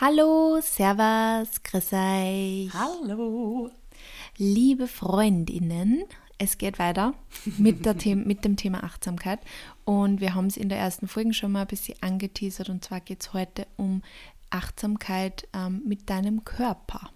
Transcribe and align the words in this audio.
Hallo, 0.00 0.58
Servus, 0.60 1.62
grüß 1.62 1.92
euch. 1.92 2.70
Hallo. 2.74 3.70
Liebe 4.36 4.88
Freundinnen, 4.88 6.02
es 6.36 6.58
geht 6.58 6.80
weiter 6.80 7.14
mit, 7.58 7.86
der 7.86 7.98
The 7.98 8.16
mit 8.16 8.44
dem 8.44 8.56
Thema 8.56 8.82
Achtsamkeit. 8.82 9.38
Und 9.84 10.20
wir 10.20 10.34
haben 10.34 10.46
es 10.46 10.56
in 10.56 10.68
der 10.68 10.78
ersten 10.78 11.06
Folge 11.06 11.32
schon 11.32 11.52
mal 11.52 11.60
ein 11.60 11.68
bisschen 11.68 11.96
angeteasert. 12.02 12.70
Und 12.70 12.84
zwar 12.84 13.00
geht 13.00 13.22
es 13.22 13.32
heute 13.32 13.68
um 13.76 14.02
Achtsamkeit 14.50 15.46
ähm, 15.54 15.82
mit 15.86 16.10
deinem 16.10 16.42
Körper. 16.44 17.10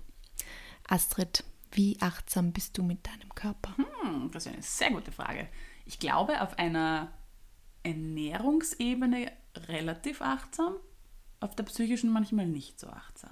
Astrid, 0.86 1.42
wie 1.72 1.96
achtsam 2.00 2.52
bist 2.52 2.78
du 2.78 2.84
mit 2.84 3.04
deinem 3.04 3.34
Körper? 3.34 3.74
Hm, 3.76 4.30
das 4.30 4.46
ist 4.46 4.52
eine 4.52 4.62
sehr 4.62 4.90
gute 4.92 5.10
Frage. 5.10 5.48
Ich 5.84 5.98
glaube, 5.98 6.42
auf 6.42 6.56
einer 6.60 7.10
Ernährungsebene 7.82 9.32
relativ 9.66 10.22
achtsam, 10.22 10.74
auf 11.40 11.54
der 11.54 11.64
psychischen 11.64 12.10
manchmal 12.10 12.46
nicht 12.46 12.80
so 12.80 12.88
achtsam. 12.88 13.30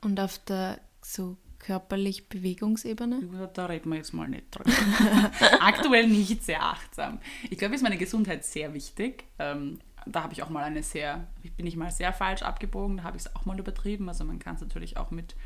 Und 0.00 0.18
auf 0.20 0.38
der 0.38 0.80
so 1.02 1.36
körperlich 1.58 2.28
Bewegungsebene? 2.28 3.48
Da 3.54 3.66
reden 3.66 3.90
wir 3.90 3.96
jetzt 3.96 4.12
mal 4.12 4.28
nicht 4.28 4.46
drüber. 4.50 4.70
Aktuell 5.60 6.08
nicht 6.08 6.44
sehr 6.44 6.62
achtsam. 6.62 7.20
Ich 7.50 7.58
glaube, 7.58 7.74
ist 7.74 7.82
meine 7.82 7.98
Gesundheit 7.98 8.44
sehr 8.44 8.74
wichtig. 8.74 9.24
Ähm, 9.38 9.78
da 10.06 10.24
habe 10.24 10.32
ich 10.32 10.42
auch 10.42 10.50
mal 10.50 10.64
eine 10.64 10.82
sehr, 10.82 11.28
bin 11.56 11.66
ich 11.66 11.76
mal 11.76 11.90
sehr 11.90 12.12
falsch 12.12 12.42
abgebogen, 12.42 12.98
da 12.98 13.02
habe 13.04 13.16
ich 13.16 13.24
es 13.24 13.36
auch 13.36 13.44
mal 13.44 13.58
übertrieben. 13.58 14.08
Also 14.08 14.24
man 14.24 14.40
kann 14.40 14.56
es 14.56 14.60
natürlich 14.60 14.96
auch 14.96 15.12
mit, 15.12 15.36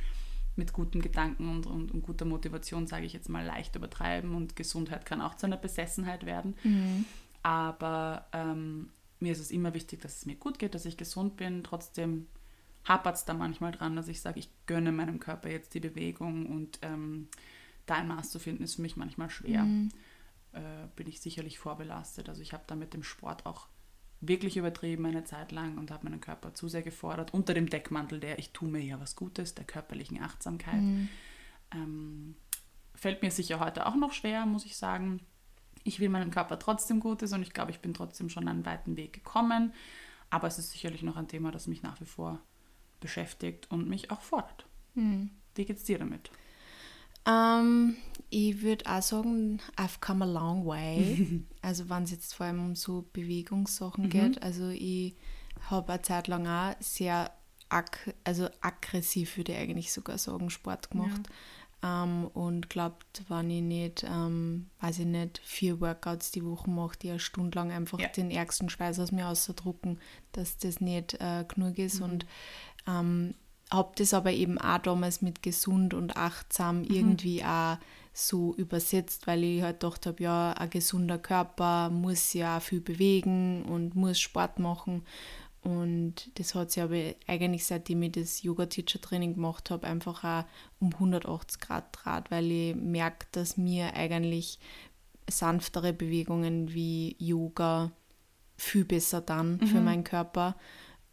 mit 0.56 0.72
guten 0.72 1.02
Gedanken 1.02 1.50
und, 1.50 1.66
und, 1.66 1.92
und 1.92 2.02
guter 2.02 2.24
Motivation, 2.24 2.86
sage 2.86 3.04
ich 3.04 3.12
jetzt 3.12 3.28
mal, 3.28 3.44
leicht 3.44 3.76
übertreiben 3.76 4.34
und 4.34 4.56
Gesundheit 4.56 5.04
kann 5.04 5.20
auch 5.20 5.34
zu 5.34 5.44
einer 5.44 5.58
Besessenheit 5.58 6.24
werden. 6.24 6.56
Aber 7.42 8.26
ähm, 8.32 8.90
mir 9.26 9.32
ist 9.32 9.40
es 9.40 9.50
immer 9.50 9.74
wichtig, 9.74 10.00
dass 10.00 10.18
es 10.18 10.26
mir 10.26 10.36
gut 10.36 10.58
geht, 10.60 10.74
dass 10.74 10.84
ich 10.84 10.96
gesund 10.96 11.36
bin. 11.36 11.64
Trotzdem 11.64 12.28
hapert 12.84 13.16
es 13.16 13.24
da 13.24 13.34
manchmal 13.34 13.72
dran, 13.72 13.96
dass 13.96 14.06
ich 14.06 14.20
sage, 14.20 14.38
ich 14.38 14.48
gönne 14.66 14.92
meinem 14.92 15.18
Körper 15.18 15.50
jetzt 15.50 15.74
die 15.74 15.80
Bewegung 15.80 16.46
und 16.46 16.78
ähm, 16.82 17.26
da 17.86 17.96
ein 17.96 18.06
Maß 18.06 18.30
zu 18.30 18.38
finden, 18.38 18.62
ist 18.62 18.76
für 18.76 18.82
mich 18.82 18.96
manchmal 18.96 19.28
schwer. 19.28 19.64
Äh, 20.52 20.86
bin 20.94 21.08
ich 21.08 21.20
sicherlich 21.20 21.58
vorbelastet. 21.58 22.28
Also 22.28 22.40
ich 22.40 22.52
habe 22.52 22.62
da 22.68 22.76
mit 22.76 22.94
dem 22.94 23.02
Sport 23.02 23.46
auch 23.46 23.66
wirklich 24.20 24.56
übertrieben 24.56 25.04
eine 25.06 25.24
Zeit 25.24 25.50
lang 25.50 25.76
und 25.76 25.90
habe 25.90 26.04
meinen 26.04 26.20
Körper 26.20 26.54
zu 26.54 26.68
sehr 26.68 26.82
gefordert, 26.82 27.34
unter 27.34 27.52
dem 27.52 27.68
Deckmantel 27.68 28.20
der 28.20 28.38
ich 28.38 28.52
tue 28.52 28.68
mir 28.68 28.80
ja 28.80 29.00
was 29.00 29.16
Gutes, 29.16 29.54
der 29.54 29.64
körperlichen 29.64 30.22
Achtsamkeit. 30.22 30.80
Ähm, 31.72 32.36
fällt 32.94 33.22
mir 33.22 33.32
sicher 33.32 33.58
heute 33.58 33.86
auch 33.86 33.96
noch 33.96 34.12
schwer, 34.12 34.46
muss 34.46 34.64
ich 34.64 34.76
sagen. 34.76 35.20
Ich 35.86 36.00
will 36.00 36.08
meinem 36.08 36.30
Körper 36.30 36.58
trotzdem 36.58 37.00
Gutes 37.00 37.32
und 37.32 37.42
ich 37.42 37.52
glaube, 37.52 37.70
ich 37.70 37.80
bin 37.80 37.94
trotzdem 37.94 38.28
schon 38.28 38.48
einen 38.48 38.66
weiten 38.66 38.96
Weg 38.96 39.12
gekommen. 39.12 39.72
Aber 40.30 40.48
es 40.48 40.58
ist 40.58 40.72
sicherlich 40.72 41.02
noch 41.02 41.16
ein 41.16 41.28
Thema, 41.28 41.52
das 41.52 41.66
mich 41.66 41.82
nach 41.82 42.00
wie 42.00 42.06
vor 42.06 42.40
beschäftigt 43.00 43.70
und 43.70 43.88
mich 43.88 44.10
auch 44.10 44.20
fordert. 44.20 44.66
Wie 45.54 45.64
geht's 45.64 45.84
dir 45.84 45.98
damit? 45.98 46.30
Ähm, 47.26 47.96
ich 48.30 48.62
würde 48.62 48.86
auch 48.86 49.02
sagen, 49.02 49.60
I've 49.76 50.00
come 50.00 50.24
a 50.24 50.28
long 50.28 50.66
way. 50.66 51.44
also 51.62 51.88
wenn 51.88 52.04
es 52.04 52.10
jetzt 52.10 52.34
vor 52.34 52.46
allem 52.46 52.60
um 52.60 52.74
so 52.74 53.04
Bewegungssachen 53.12 54.08
geht. 54.10 54.42
Also 54.42 54.68
ich 54.68 55.16
habe 55.70 55.92
eine 55.92 56.02
Zeit 56.02 56.28
lang 56.28 56.46
auch 56.46 56.74
sehr 56.80 57.30
ag 57.68 58.14
also 58.24 58.48
aggressiv, 58.60 59.36
würde 59.36 59.52
ich 59.52 59.58
eigentlich 59.58 59.92
sogar 59.92 60.18
sagen, 60.18 60.50
Sport 60.50 60.90
gemacht. 60.90 61.28
Ähm, 61.86 62.26
und 62.32 62.68
glaubt, 62.70 63.22
wenn 63.28 63.50
ich 63.50 63.62
nicht, 63.62 64.04
ähm, 64.08 64.66
weiß 64.80 64.98
ich 65.00 65.06
nicht, 65.06 65.40
vier 65.44 65.80
Workouts 65.80 66.30
die 66.32 66.44
Woche 66.44 66.68
mache, 66.70 66.98
die 66.98 67.10
eine 67.10 67.18
Stunde 67.20 67.58
lang 67.58 67.70
einfach 67.70 68.00
Ja. 68.00 68.08
den 68.08 68.30
ärgsten 68.30 68.68
Schweiß 68.68 68.98
aus 68.98 69.12
mir 69.12 69.28
ausdrucken, 69.28 69.98
dass 70.32 70.56
das 70.58 70.80
nicht 70.80 71.14
äh, 71.20 71.44
genug 71.46 71.78
ist. 71.78 72.00
Und 72.00 72.26
ähm, 72.86 73.34
habe 73.70 73.92
das 73.96 74.14
aber 74.14 74.32
eben 74.32 74.58
auch 74.58 74.78
damals 74.78 75.22
mit 75.22 75.42
gesund 75.42 75.92
und 75.94 76.16
achtsam 76.16 76.84
irgendwie 76.84 77.44
auch 77.44 77.76
so 78.12 78.54
übersetzt, 78.54 79.26
weil 79.26 79.44
ich 79.44 79.62
halt 79.62 79.80
gedacht 79.80 80.06
habe, 80.06 80.22
ja, 80.22 80.52
ein 80.52 80.70
gesunder 80.70 81.18
Körper 81.18 81.90
muss 81.90 82.32
ja 82.32 82.60
viel 82.60 82.80
bewegen 82.80 83.64
und 83.64 83.94
muss 83.94 84.18
Sport 84.18 84.58
machen. 84.58 85.04
Und 85.66 86.38
das 86.38 86.54
hat 86.54 86.70
sich 86.70 86.80
aber 86.80 87.14
eigentlich, 87.26 87.66
seitdem 87.66 88.00
ich 88.02 88.12
das 88.12 88.44
Yoga-Teacher-Training 88.44 89.34
gemacht 89.34 89.70
habe, 89.70 89.88
einfach 89.88 90.22
auch 90.22 90.44
um 90.78 90.92
180 90.92 91.60
Grad 91.60 91.86
draht, 91.90 92.30
weil 92.30 92.48
ich 92.52 92.76
merke, 92.76 93.26
dass 93.32 93.56
mir 93.56 93.94
eigentlich 93.94 94.60
sanftere 95.28 95.92
Bewegungen 95.92 96.72
wie 96.72 97.16
Yoga 97.18 97.90
viel 98.56 98.84
besser 98.84 99.20
dann 99.20 99.58
für 99.58 99.80
meinen 99.80 100.04
Körper. 100.04 100.54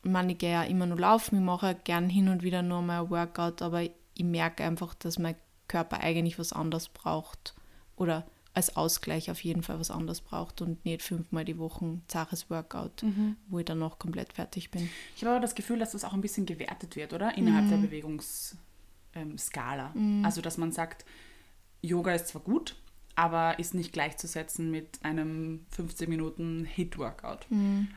Ich 0.03 0.11
meine, 0.11 0.33
ich 0.33 0.37
gehe 0.37 0.51
ja 0.51 0.63
immer 0.63 0.85
nur 0.85 0.99
laufen, 0.99 1.37
ich 1.37 1.41
mache 1.41 1.75
gern 1.83 2.07
hin 2.07 2.29
und 2.29 2.43
wieder 2.43 2.61
nur 2.61 2.83
mal 2.83 3.05
ein 3.05 3.09
Workout, 3.09 3.63
aber 3.63 3.81
ich 3.81 4.23
merke 4.23 4.63
einfach, 4.63 4.93
dass 4.93 5.17
mein 5.17 5.35
Körper 5.67 5.99
eigentlich 6.01 6.37
was 6.37 6.53
anderes 6.53 6.89
braucht. 6.89 7.55
Oder 7.95 8.27
als 8.53 8.75
Ausgleich 8.75 9.31
auf 9.31 9.43
jeden 9.43 9.63
Fall 9.63 9.79
was 9.79 9.89
anderes 9.89 10.21
braucht 10.21 10.61
und 10.61 10.85
nicht 10.85 11.01
fünfmal 11.01 11.43
die 11.43 11.57
Woche 11.57 11.85
ein 11.85 12.01
zaches 12.07 12.49
Workout, 12.49 13.03
wo 13.47 13.59
ich 13.59 13.65
dann 13.65 13.79
noch 13.79 13.97
komplett 13.97 14.33
fertig 14.33 14.69
bin. 14.69 14.89
Ich 15.15 15.23
habe 15.23 15.31
aber 15.31 15.41
das 15.41 15.55
Gefühl, 15.55 15.79
dass 15.79 15.93
das 15.93 16.03
auch 16.03 16.13
ein 16.13 16.21
bisschen 16.21 16.45
gewertet 16.45 16.95
wird, 16.95 17.13
oder? 17.13 17.35
Innerhalb 17.37 17.69
der 17.69 17.77
Bewegungsskala. 17.77 19.93
Also, 20.23 20.41
dass 20.41 20.57
man 20.57 20.71
sagt, 20.71 21.05
Yoga 21.81 22.13
ist 22.13 22.27
zwar 22.27 22.41
gut, 22.41 22.75
aber 23.15 23.59
ist 23.59 23.75
nicht 23.75 23.93
gleichzusetzen 23.93 24.71
mit 24.71 25.03
einem 25.03 25.65
15 25.69 26.09
Minuten 26.09 26.65
Hit-Workout. 26.65 27.45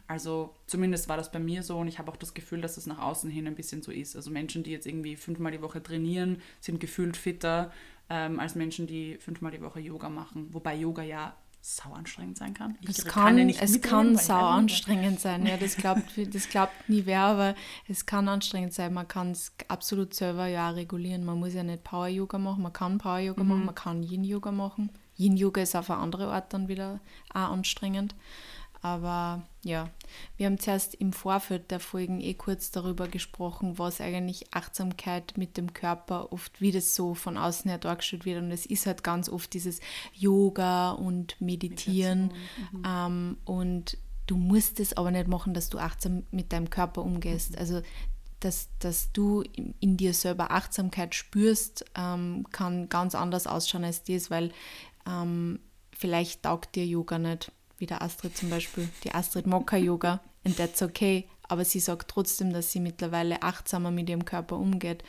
Also 0.06 0.54
zumindest 0.66 1.08
war 1.08 1.16
das 1.16 1.32
bei 1.32 1.38
mir 1.38 1.62
so 1.62 1.78
und 1.78 1.88
ich 1.88 1.98
habe 1.98 2.10
auch 2.10 2.16
das 2.16 2.34
Gefühl, 2.34 2.60
dass 2.60 2.76
es 2.76 2.86
nach 2.86 2.98
außen 2.98 3.30
hin 3.30 3.46
ein 3.46 3.54
bisschen 3.54 3.82
so 3.82 3.92
ist. 3.92 4.14
Also 4.14 4.30
Menschen, 4.30 4.62
die 4.62 4.72
jetzt 4.72 4.86
irgendwie 4.86 5.16
fünfmal 5.16 5.52
die 5.52 5.62
Woche 5.62 5.82
trainieren, 5.82 6.42
sind 6.60 6.80
gefühlt 6.80 7.16
fitter 7.16 7.72
ähm, 8.08 8.40
als 8.40 8.54
Menschen, 8.54 8.86
die 8.86 9.16
fünfmal 9.18 9.52
die 9.52 9.60
Woche 9.60 9.80
Yoga 9.80 10.08
machen. 10.08 10.48
Wobei 10.52 10.76
Yoga 10.76 11.02
ja 11.02 11.34
sau 11.60 11.92
anstrengend 11.92 12.38
sein 12.38 12.54
kann. 12.54 12.78
Ich 12.80 12.90
Es 12.90 12.98
ja 12.98 13.10
kann, 13.10 13.34
nicht 13.34 13.60
es 13.60 13.80
kann 13.80 14.16
sau 14.16 14.38
anstrengend 14.38 15.18
sein. 15.18 15.44
Ja, 15.46 15.56
das 15.56 15.76
glaubt, 15.76 16.02
das 16.32 16.48
glaubt 16.48 16.88
nie 16.88 17.06
wer, 17.06 17.22
aber 17.22 17.54
es 17.88 18.06
kann 18.06 18.28
anstrengend 18.28 18.72
sein. 18.72 18.94
Man 18.94 19.08
kann 19.08 19.32
es 19.32 19.52
absolut 19.66 20.14
selber 20.14 20.46
ja 20.46 20.70
regulieren. 20.70 21.24
Man 21.24 21.40
muss 21.40 21.54
ja 21.54 21.64
nicht 21.64 21.82
Power-Yoga 21.82 22.38
machen, 22.38 22.62
man 22.62 22.72
kann 22.72 22.98
Power-Yoga 22.98 23.42
machen, 23.42 23.64
man 23.64 23.74
kann 23.74 24.04
Yin-Yoga 24.04 24.52
machen. 24.52 24.90
Yin-Yoga 25.18 25.62
ist 25.62 25.74
auf 25.74 25.90
eine 25.90 25.98
andere 26.00 26.32
Art 26.32 26.52
dann 26.52 26.68
wieder 26.68 27.00
auch 27.30 27.50
anstrengend. 27.50 28.14
Aber 28.86 29.42
ja, 29.64 29.90
wir 30.36 30.46
haben 30.46 30.60
zuerst 30.60 30.94
im 30.94 31.12
Vorfeld 31.12 31.72
der 31.72 31.80
Folgen 31.80 32.20
eh 32.20 32.34
kurz 32.34 32.70
darüber 32.70 33.08
gesprochen, 33.08 33.80
was 33.80 34.00
eigentlich 34.00 34.54
Achtsamkeit 34.54 35.34
mit 35.36 35.56
dem 35.56 35.72
Körper 35.72 36.32
oft, 36.32 36.60
wie 36.60 36.70
das 36.70 36.94
so 36.94 37.16
von 37.16 37.36
außen 37.36 37.68
her 37.68 37.78
dargestellt 37.78 38.24
wird. 38.24 38.40
Und 38.40 38.52
es 38.52 38.64
ist 38.64 38.86
halt 38.86 39.02
ganz 39.02 39.28
oft 39.28 39.52
dieses 39.54 39.80
Yoga 40.14 40.92
und 40.92 41.40
Meditieren. 41.40 42.32
Ähm, 42.86 43.38
und 43.44 43.98
du 44.28 44.36
musst 44.36 44.78
es 44.78 44.96
aber 44.96 45.10
nicht 45.10 45.26
machen, 45.26 45.52
dass 45.52 45.68
du 45.68 45.78
achtsam 45.78 46.22
mit 46.30 46.52
deinem 46.52 46.70
Körper 46.70 47.02
umgehst. 47.02 47.58
Also 47.58 47.82
dass, 48.38 48.68
dass 48.78 49.10
du 49.10 49.40
in, 49.40 49.74
in 49.80 49.96
dir 49.96 50.14
selber 50.14 50.52
Achtsamkeit 50.52 51.16
spürst, 51.16 51.84
ähm, 51.96 52.46
kann 52.52 52.88
ganz 52.88 53.16
anders 53.16 53.48
ausschauen 53.48 53.82
als 53.82 54.04
das, 54.04 54.30
weil 54.30 54.52
ähm, 55.08 55.58
vielleicht 55.90 56.44
taugt 56.44 56.76
dir 56.76 56.86
Yoga 56.86 57.18
nicht, 57.18 57.50
wie 57.78 57.86
der 57.86 58.02
Astrid 58.02 58.36
zum 58.36 58.50
Beispiel. 58.50 58.88
Die 59.04 59.12
Astrid 59.14 59.46
kein 59.66 59.84
Yoga 59.84 60.20
and 60.44 60.56
that's 60.56 60.80
okay, 60.80 61.28
aber 61.48 61.64
sie 61.64 61.80
sagt 61.80 62.08
trotzdem, 62.08 62.52
dass 62.52 62.70
sie 62.70 62.78
mittlerweile 62.80 63.42
achtsamer 63.42 63.90
mit 63.90 64.08
ihrem 64.08 64.24
Körper 64.24 64.56
umgeht, 64.56 65.02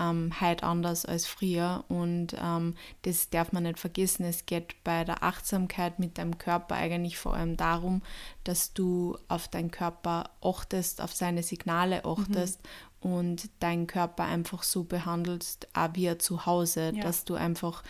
ähm, 0.00 0.32
heute 0.40 0.62
anders 0.64 1.04
als 1.04 1.26
früher 1.26 1.84
und 1.88 2.36
ähm, 2.40 2.74
das 3.02 3.30
darf 3.30 3.52
man 3.52 3.64
nicht 3.64 3.78
vergessen. 3.80 4.24
Es 4.24 4.46
geht 4.46 4.82
bei 4.84 5.02
der 5.04 5.24
Achtsamkeit 5.24 5.98
mit 5.98 6.18
deinem 6.18 6.38
Körper 6.38 6.76
eigentlich 6.76 7.18
vor 7.18 7.34
allem 7.34 7.56
darum, 7.56 8.02
dass 8.44 8.72
du 8.74 9.18
auf 9.28 9.48
deinen 9.48 9.72
Körper 9.72 10.30
achtest, 10.40 11.00
auf 11.00 11.12
seine 11.12 11.42
Signale 11.42 12.04
achtest 12.04 12.60
und 13.00 13.50
deinen 13.60 13.88
Körper 13.88 14.24
einfach 14.24 14.62
so 14.62 14.84
behandelst, 14.84 15.68
auch 15.74 15.90
wie 15.94 16.06
er 16.06 16.18
zu 16.20 16.46
Hause, 16.46 16.92
Ja. 16.94 17.02
dass 17.02 17.24
du 17.24 17.34
einfach, 17.34 17.82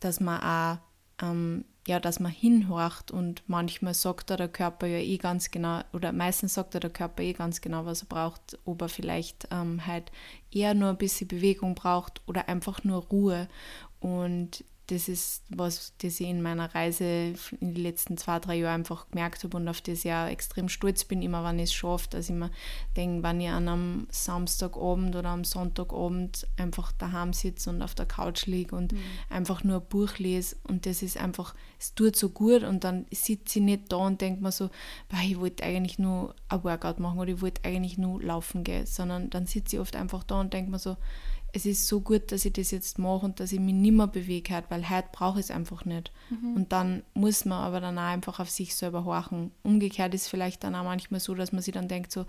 dass 0.00 0.20
man 0.20 0.40
auch 0.40 0.78
ähm, 1.22 1.64
ja, 1.86 2.00
dass 2.00 2.18
man 2.18 2.32
hinhorcht 2.32 3.10
und 3.10 3.42
manchmal 3.46 3.94
sagt 3.94 4.30
der 4.30 4.48
Körper 4.48 4.86
ja 4.86 4.98
eh 4.98 5.18
ganz 5.18 5.50
genau, 5.50 5.80
oder 5.92 6.12
meistens 6.12 6.54
sagt 6.54 6.74
der 6.74 6.90
Körper 6.90 7.22
eh 7.22 7.32
ganz 7.32 7.60
genau, 7.60 7.86
was 7.86 8.02
er 8.02 8.08
braucht, 8.08 8.58
ob 8.64 8.82
er 8.82 8.88
vielleicht 8.88 9.48
ähm, 9.52 9.86
halt 9.86 10.10
eher 10.50 10.74
nur 10.74 10.90
ein 10.90 10.98
bisschen 10.98 11.28
Bewegung 11.28 11.74
braucht 11.74 12.22
oder 12.26 12.48
einfach 12.48 12.82
nur 12.82 13.04
Ruhe. 13.04 13.48
Und 14.00 14.64
das 14.88 15.08
ist 15.08 15.42
was, 15.48 15.94
das 15.98 16.20
ich 16.20 16.28
in 16.28 16.42
meiner 16.42 16.72
Reise 16.74 17.34
in 17.60 17.74
den 17.74 17.82
letzten 17.82 18.16
zwei, 18.16 18.38
drei 18.38 18.56
Jahren 18.56 18.80
einfach 18.80 19.08
gemerkt 19.10 19.42
habe 19.42 19.56
und 19.56 19.68
auf 19.68 19.80
das 19.80 20.04
ich 20.04 20.12
auch 20.12 20.28
extrem 20.28 20.68
stolz 20.68 21.04
bin, 21.04 21.22
immer 21.22 21.42
wenn 21.44 21.58
ich 21.58 21.70
es 21.70 21.74
schaffe, 21.74 22.08
dass 22.10 22.28
ich 22.28 22.36
mir 22.36 22.50
denke, 22.96 23.22
wenn 23.24 23.40
ich 23.40 23.48
an 23.48 23.68
einem 23.68 24.06
Samstagabend 24.10 25.16
oder 25.16 25.30
am 25.30 25.42
Sonntagabend 25.44 26.46
einfach 26.56 26.92
daheim 26.92 27.32
sitze 27.32 27.70
und 27.70 27.82
auf 27.82 27.94
der 27.96 28.06
Couch 28.06 28.46
liege 28.46 28.76
und 28.76 28.92
mhm. 28.92 28.98
einfach 29.28 29.64
nur 29.64 29.80
ein 29.80 29.88
Buch 29.88 30.18
lese 30.18 30.56
und 30.68 30.86
das 30.86 31.02
ist 31.02 31.16
einfach, 31.16 31.54
es 31.80 31.94
tut 31.94 32.14
so 32.14 32.28
gut 32.28 32.62
und 32.62 32.84
dann 32.84 33.06
sitze 33.10 33.58
ich 33.58 33.64
nicht 33.64 33.92
da 33.92 33.96
und 33.96 34.20
denke 34.20 34.42
mir 34.42 34.52
so, 34.52 34.70
ich 35.24 35.40
wollte 35.40 35.64
eigentlich 35.64 35.98
nur 35.98 36.34
ein 36.48 36.62
Workout 36.62 37.00
machen 37.00 37.18
oder 37.18 37.32
ich 37.32 37.42
wollte 37.42 37.64
eigentlich 37.64 37.98
nur 37.98 38.22
laufen 38.22 38.62
gehen, 38.62 38.86
sondern 38.86 39.30
dann 39.30 39.46
sitze 39.46 39.76
ich 39.76 39.80
oft 39.80 39.96
einfach 39.96 40.22
da 40.22 40.40
und 40.40 40.52
denke 40.52 40.70
mir 40.70 40.78
so, 40.78 40.96
es 41.56 41.64
ist 41.64 41.88
so 41.88 42.02
gut, 42.02 42.32
dass 42.32 42.44
ich 42.44 42.52
das 42.52 42.70
jetzt 42.70 42.98
mache 42.98 43.24
und 43.24 43.40
dass 43.40 43.50
ich 43.50 43.60
mich 43.60 43.72
nicht 43.72 43.94
mehr 43.94 44.06
bewege, 44.06 44.62
weil 44.68 44.90
heute 44.90 45.08
brauche 45.10 45.40
ich 45.40 45.46
es 45.46 45.50
einfach 45.50 45.86
nicht. 45.86 46.12
Mhm. 46.28 46.54
Und 46.54 46.72
dann 46.72 47.02
muss 47.14 47.46
man 47.46 47.62
aber 47.62 47.80
dann 47.80 47.98
auch 47.98 48.02
einfach 48.02 48.40
auf 48.40 48.50
sich 48.50 48.76
selber 48.76 49.06
horchen. 49.06 49.52
Umgekehrt 49.62 50.12
ist 50.12 50.28
vielleicht 50.28 50.64
dann 50.64 50.74
auch 50.74 50.84
manchmal 50.84 51.18
so, 51.18 51.34
dass 51.34 51.52
man 51.52 51.62
sich 51.62 51.72
dann 51.72 51.88
denkt, 51.88 52.12
so, 52.12 52.26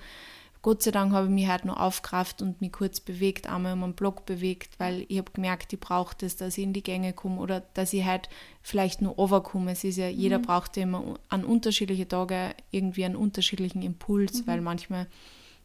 Gott 0.61 0.81
sei 0.81 0.91
Dank 0.91 1.11
habe 1.11 1.27
ich 1.27 1.33
mich 1.33 1.49
heute 1.49 1.67
noch 1.67 1.77
aufgerafft 1.77 2.41
und 2.41 2.61
mich 2.61 2.71
kurz 2.71 3.01
bewegt, 3.01 3.47
einmal 3.47 3.73
um 3.73 3.83
einen 3.83 3.93
Block 3.95 4.25
bewegt, 4.25 4.79
weil 4.79 5.05
ich 5.09 5.17
habe 5.17 5.31
gemerkt, 5.33 5.73
ich 5.73 5.79
brauche 5.79 6.15
das, 6.17 6.37
dass 6.37 6.57
ich 6.57 6.63
in 6.63 6.71
die 6.71 6.81
Gänge 6.81 7.11
komme 7.11 7.41
oder 7.41 7.59
dass 7.73 7.91
ich 7.91 8.05
halt 8.05 8.29
vielleicht 8.61 9.01
nur 9.01 9.19
overkomme. 9.19 9.71
Es 9.71 9.83
ist 9.83 9.97
ja, 9.97 10.07
mhm. 10.07 10.17
jeder 10.17 10.39
braucht 10.39 10.77
ja 10.77 10.83
immer 10.83 11.19
an 11.27 11.43
unterschiedliche 11.43 12.07
Tage 12.07 12.55
irgendwie 12.71 13.03
einen 13.03 13.17
unterschiedlichen 13.17 13.81
Impuls, 13.81 14.41
mhm. 14.41 14.47
weil 14.47 14.61
manchmal 14.61 15.07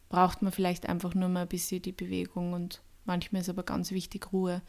braucht 0.09 0.41
man 0.41 0.51
vielleicht 0.51 0.89
einfach 0.89 1.15
nur 1.15 1.29
mal 1.29 1.43
ein 1.43 1.47
bisschen 1.47 1.81
die 1.81 1.93
Bewegung 1.93 2.51
und 2.51 2.81
Manchmal 3.05 3.41
ist 3.41 3.49
aber 3.49 3.63
ganz 3.63 3.91
wichtig 3.91 4.31
Ruhe. 4.31 4.61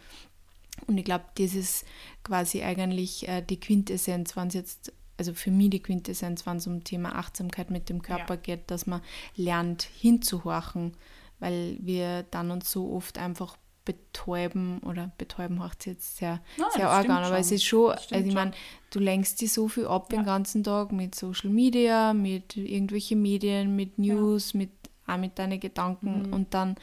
Und 0.87 0.99
ich 0.99 1.05
glaube, 1.05 1.25
das 1.37 1.55
ist 1.55 1.85
quasi 2.23 2.63
eigentlich 2.63 3.29
äh, 3.29 3.43
die 3.43 3.61
Quintessenz, 3.61 4.37
wenn 4.37 4.49
es 4.49 4.55
jetzt, 4.55 4.93
also 5.17 5.33
für 5.33 5.51
mich 5.51 5.71
die 5.71 5.83
Quintessenz, 5.83 6.47
wenn 6.47 6.57
es 6.57 6.67
um 6.67 6.83
Thema 6.83 7.15
Achtsamkeit 7.15 7.71
mit 7.71 7.89
dem 7.89 8.03
Körper 8.03 8.35
ja. 8.35 8.41
geht, 8.41 8.71
dass 8.71 8.87
man 8.87 9.01
lernt 9.37 9.83
hinzuhorchen, 9.83 10.97
weil 11.39 11.79
wir 11.81 12.25
dann 12.25 12.51
uns 12.51 12.71
so 12.71 12.93
oft 12.93 13.19
einfach 13.19 13.57
betäuben 13.85 14.79
oder 14.79 15.13
betäuben 15.19 15.59
macht 15.59 15.87
jetzt 15.87 16.17
sehr, 16.17 16.41
Nein, 16.57 16.69
sehr 16.75 16.91
arg 16.91 17.09
an, 17.09 17.23
aber 17.23 17.39
es 17.39 17.53
ist 17.53 17.65
schon, 17.65 17.93
also 17.93 18.15
ich 18.15 18.35
meine, 18.35 18.53
du 18.91 18.99
lenkst 18.99 19.41
dich 19.41 19.53
so 19.53 19.69
viel 19.69 19.87
ab 19.87 20.11
ja. 20.11 20.19
den 20.19 20.25
ganzen 20.25 20.65
Tag 20.65 20.91
mit 20.91 21.15
Social 21.15 21.51
Media, 21.51 22.15
mit 22.15 22.57
irgendwelchen 22.57 23.21
Medien, 23.21 23.77
mit 23.77 23.99
News, 23.99 24.55
ja. 24.55 24.61
mit 24.61 24.71
auch 25.06 25.19
mit 25.19 25.39
deinen 25.39 25.61
Gedanken 25.61 26.27
mhm. 26.27 26.33
und 26.33 26.55
dann 26.55 26.77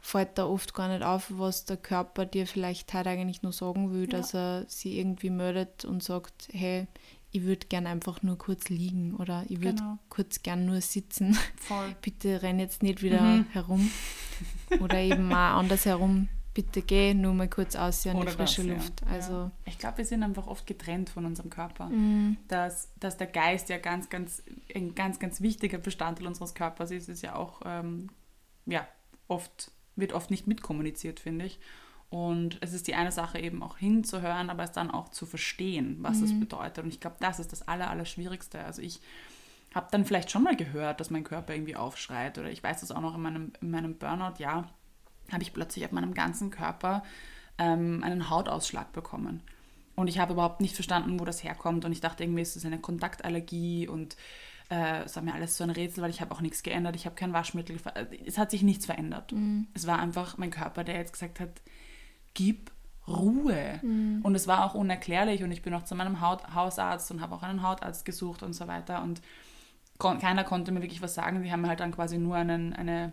fällt 0.00 0.38
da 0.38 0.46
oft 0.46 0.74
gar 0.74 0.88
nicht 0.88 1.02
auf, 1.02 1.26
was 1.30 1.64
der 1.64 1.76
Körper 1.76 2.26
dir 2.26 2.46
vielleicht 2.46 2.92
heute 2.94 3.10
eigentlich 3.10 3.42
nur 3.42 3.52
sagen 3.52 3.92
will, 3.92 4.02
ja. 4.02 4.18
dass 4.18 4.34
er 4.34 4.64
sie 4.68 4.98
irgendwie 4.98 5.30
meldet 5.30 5.84
und 5.84 6.02
sagt, 6.02 6.48
hey, 6.52 6.86
ich 7.30 7.42
würde 7.42 7.66
gern 7.66 7.86
einfach 7.86 8.22
nur 8.22 8.38
kurz 8.38 8.68
liegen 8.68 9.14
oder 9.16 9.44
ich 9.48 9.60
würde 9.60 9.78
genau. 9.78 9.98
kurz 10.08 10.42
gern 10.42 10.66
nur 10.66 10.80
sitzen. 10.80 11.36
Voll. 11.56 11.94
Bitte 12.02 12.42
renn 12.42 12.58
jetzt 12.58 12.82
nicht 12.82 13.02
wieder 13.02 13.20
mhm. 13.20 13.46
herum. 13.50 13.90
Oder 14.80 14.98
eben 14.98 15.28
mal 15.28 15.58
anders 15.58 15.84
herum. 15.84 16.28
Bitte 16.58 16.82
geh 16.82 17.14
nur 17.14 17.34
mal 17.34 17.48
kurz 17.48 17.76
aus 17.76 18.04
in 18.04 18.20
die 18.20 18.26
frische 18.26 18.66
das, 18.66 18.76
Luft. 18.76 19.02
Ja. 19.02 19.12
Also 19.12 19.50
ich 19.64 19.78
glaube, 19.78 19.98
wir 19.98 20.04
sind 20.04 20.24
einfach 20.24 20.48
oft 20.48 20.66
getrennt 20.66 21.08
von 21.08 21.24
unserem 21.24 21.50
Körper. 21.50 21.86
Mhm. 21.88 22.36
Dass, 22.48 22.88
dass 22.98 23.16
der 23.16 23.28
Geist 23.28 23.68
ja 23.68 23.78
ganz, 23.78 24.08
ganz, 24.08 24.42
ein 24.74 24.96
ganz, 24.96 25.20
ganz 25.20 25.40
wichtiger 25.40 25.78
Bestandteil 25.78 26.26
unseres 26.26 26.54
Körpers 26.56 26.90
ist, 26.90 27.08
ist 27.08 27.22
ja 27.22 27.36
auch 27.36 27.60
ähm, 27.64 28.08
ja, 28.66 28.88
oft 29.28 29.70
wird 29.94 30.12
oft 30.12 30.32
nicht 30.32 30.48
mitkommuniziert, 30.48 31.20
finde 31.20 31.44
ich. 31.44 31.60
Und 32.10 32.58
es 32.60 32.72
ist 32.72 32.88
die 32.88 32.96
eine 32.96 33.12
Sache 33.12 33.38
eben 33.38 33.62
auch 33.62 33.78
hinzuhören, 33.78 34.50
aber 34.50 34.64
es 34.64 34.72
dann 34.72 34.90
auch 34.90 35.10
zu 35.10 35.26
verstehen, 35.26 35.98
was 36.00 36.20
es 36.22 36.32
mhm. 36.32 36.40
bedeutet. 36.40 36.82
Und 36.82 36.90
ich 36.90 36.98
glaube, 36.98 37.18
das 37.20 37.38
ist 37.38 37.52
das 37.52 37.68
Aller, 37.68 37.88
Allerschwierigste. 37.88 38.58
Also 38.64 38.82
ich 38.82 39.00
habe 39.76 39.86
dann 39.92 40.04
vielleicht 40.04 40.32
schon 40.32 40.42
mal 40.42 40.56
gehört, 40.56 40.98
dass 40.98 41.10
mein 41.10 41.22
Körper 41.22 41.54
irgendwie 41.54 41.76
aufschreit. 41.76 42.36
Oder 42.36 42.50
ich 42.50 42.64
weiß 42.64 42.80
das 42.80 42.90
auch 42.90 43.00
noch 43.00 43.14
in 43.14 43.22
meinem, 43.22 43.52
in 43.60 43.70
meinem 43.70 43.94
Burnout, 43.96 44.38
ja, 44.38 44.68
habe 45.32 45.42
ich 45.42 45.52
plötzlich 45.52 45.84
auf 45.84 45.92
meinem 45.92 46.14
ganzen 46.14 46.50
Körper 46.50 47.02
ähm, 47.58 48.02
einen 48.04 48.30
Hautausschlag 48.30 48.92
bekommen. 48.92 49.42
Und 49.94 50.06
ich 50.06 50.18
habe 50.18 50.34
überhaupt 50.34 50.60
nicht 50.60 50.74
verstanden, 50.74 51.18
wo 51.18 51.24
das 51.24 51.42
herkommt. 51.42 51.84
Und 51.84 51.92
ich 51.92 52.00
dachte 52.00 52.22
irgendwie, 52.22 52.42
ist 52.42 52.54
das 52.54 52.64
eine 52.64 52.78
Kontaktallergie 52.78 53.88
und 53.88 54.16
äh, 54.70 55.02
es 55.02 55.16
war 55.16 55.22
mir 55.22 55.34
alles 55.34 55.56
so 55.56 55.64
ein 55.64 55.70
Rätsel, 55.70 56.02
weil 56.02 56.10
ich 56.10 56.20
habe 56.20 56.32
auch 56.32 56.40
nichts 56.40 56.62
geändert. 56.62 56.94
Ich 56.94 57.06
habe 57.06 57.16
kein 57.16 57.32
Waschmittel. 57.32 57.78
Es 58.24 58.38
hat 58.38 58.50
sich 58.50 58.62
nichts 58.62 58.86
verändert. 58.86 59.32
Mhm. 59.32 59.66
Es 59.74 59.86
war 59.86 59.98
einfach 59.98 60.38
mein 60.38 60.50
Körper, 60.50 60.84
der 60.84 60.96
jetzt 60.96 61.12
gesagt 61.12 61.40
hat, 61.40 61.50
gib 62.34 62.70
Ruhe. 63.08 63.80
Mhm. 63.82 64.20
Und 64.22 64.34
es 64.34 64.46
war 64.46 64.64
auch 64.64 64.74
unerklärlich. 64.74 65.42
Und 65.42 65.50
ich 65.50 65.62
bin 65.62 65.74
auch 65.74 65.84
zu 65.84 65.94
meinem 65.94 66.20
Haut 66.20 66.54
Hausarzt 66.54 67.10
und 67.10 67.20
habe 67.20 67.34
auch 67.34 67.42
einen 67.42 67.62
Hautarzt 67.62 68.04
gesucht 68.04 68.42
und 68.42 68.52
so 68.52 68.68
weiter. 68.68 69.02
Und 69.02 69.22
kon 69.98 70.18
keiner 70.18 70.44
konnte 70.44 70.70
mir 70.70 70.82
wirklich 70.82 71.02
was 71.02 71.14
sagen. 71.14 71.42
Die 71.42 71.50
haben 71.50 71.62
mir 71.62 71.68
halt 71.68 71.80
dann 71.80 71.92
quasi 71.92 72.18
nur 72.18 72.36
einen, 72.36 72.72
eine, 72.74 73.12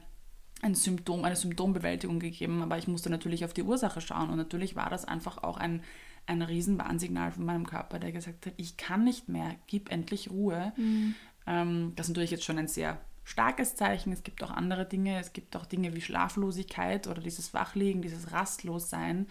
ein 0.66 0.76
Symptom, 0.76 1.24
eine 1.24 1.36
Symptombewältigung 1.36 2.20
gegeben. 2.20 2.62
Aber 2.62 2.78
ich 2.78 2.88
musste 2.88 3.10
natürlich 3.10 3.46
auf 3.46 3.54
die 3.54 3.64
Ursache 3.64 4.02
schauen. 4.02 4.30
Und 4.30 4.38
natürlich 4.38 4.76
war 4.76 4.90
das 4.90 5.06
einfach 5.06 5.44
auch 5.44 5.58
ein, 5.58 5.84
ein 6.26 6.42
Riesenwarnsignal 6.42 7.32
von 7.32 7.46
meinem 7.46 7.68
Körper, 7.68 8.00
der 8.00 8.12
gesagt 8.12 8.48
hat, 8.48 8.54
ich 8.58 8.76
kann 8.76 9.04
nicht 9.04 9.30
mehr, 9.30 9.56
gib 9.68 9.92
endlich 9.92 10.32
Ruhe. 10.32 10.74
Mhm. 10.76 11.16
Ähm, 11.46 11.94
das 11.96 12.08
ist 12.08 12.10
natürlich 12.10 12.32
jetzt 12.32 12.44
schon 12.44 12.58
ein 12.58 12.68
sehr 12.68 13.00
starkes 13.24 13.76
Zeichen. 13.76 14.12
Es 14.12 14.24
gibt 14.24 14.44
auch 14.44 14.52
andere 14.52 14.86
Dinge. 14.86 15.20
Es 15.20 15.34
gibt 15.34 15.56
auch 15.56 15.66
Dinge 15.66 15.94
wie 15.96 16.02
Schlaflosigkeit 16.02 17.08
oder 17.08 17.22
dieses 17.22 17.54
Wachliegen, 17.54 18.02
dieses 18.02 18.32
Rastlossein. 18.32 19.28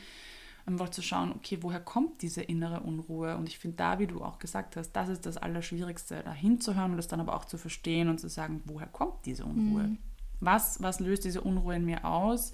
Einfach 0.67 0.89
zu 0.89 1.03
schauen, 1.03 1.33
okay, 1.33 1.59
woher 1.61 1.81
kommt 1.81 2.23
diese 2.23 2.43
innere 2.43 2.81
Unruhe? 2.81 3.37
Und 3.37 3.49
ich 3.49 3.59
finde 3.59 3.77
da, 3.77 3.99
wie 3.99 4.07
du 4.07 4.23
auch 4.23 4.39
gesagt 4.39 4.77
hast, 4.77 4.93
das 4.93 5.11
ist 5.11 5.27
das 5.27 5.37
Allerschwierigste, 5.37 6.23
da 6.25 6.33
hinzuhören 6.33 6.93
und 6.93 6.97
das 6.97 7.09
dann 7.09 7.21
aber 7.21 7.37
auch 7.37 7.45
zu 7.45 7.59
verstehen 7.59 8.09
und 8.09 8.19
zu 8.19 8.29
sagen, 8.29 8.63
woher 8.65 8.87
kommt 8.87 9.27
diese 9.27 9.45
Unruhe? 9.45 9.89
Mhm. 9.89 9.99
Was, 10.41 10.83
was 10.83 11.01
löst 11.01 11.25
diese 11.25 11.41
Unruhe 11.41 11.77
in 11.77 11.85
mir 11.85 12.05
aus? 12.05 12.53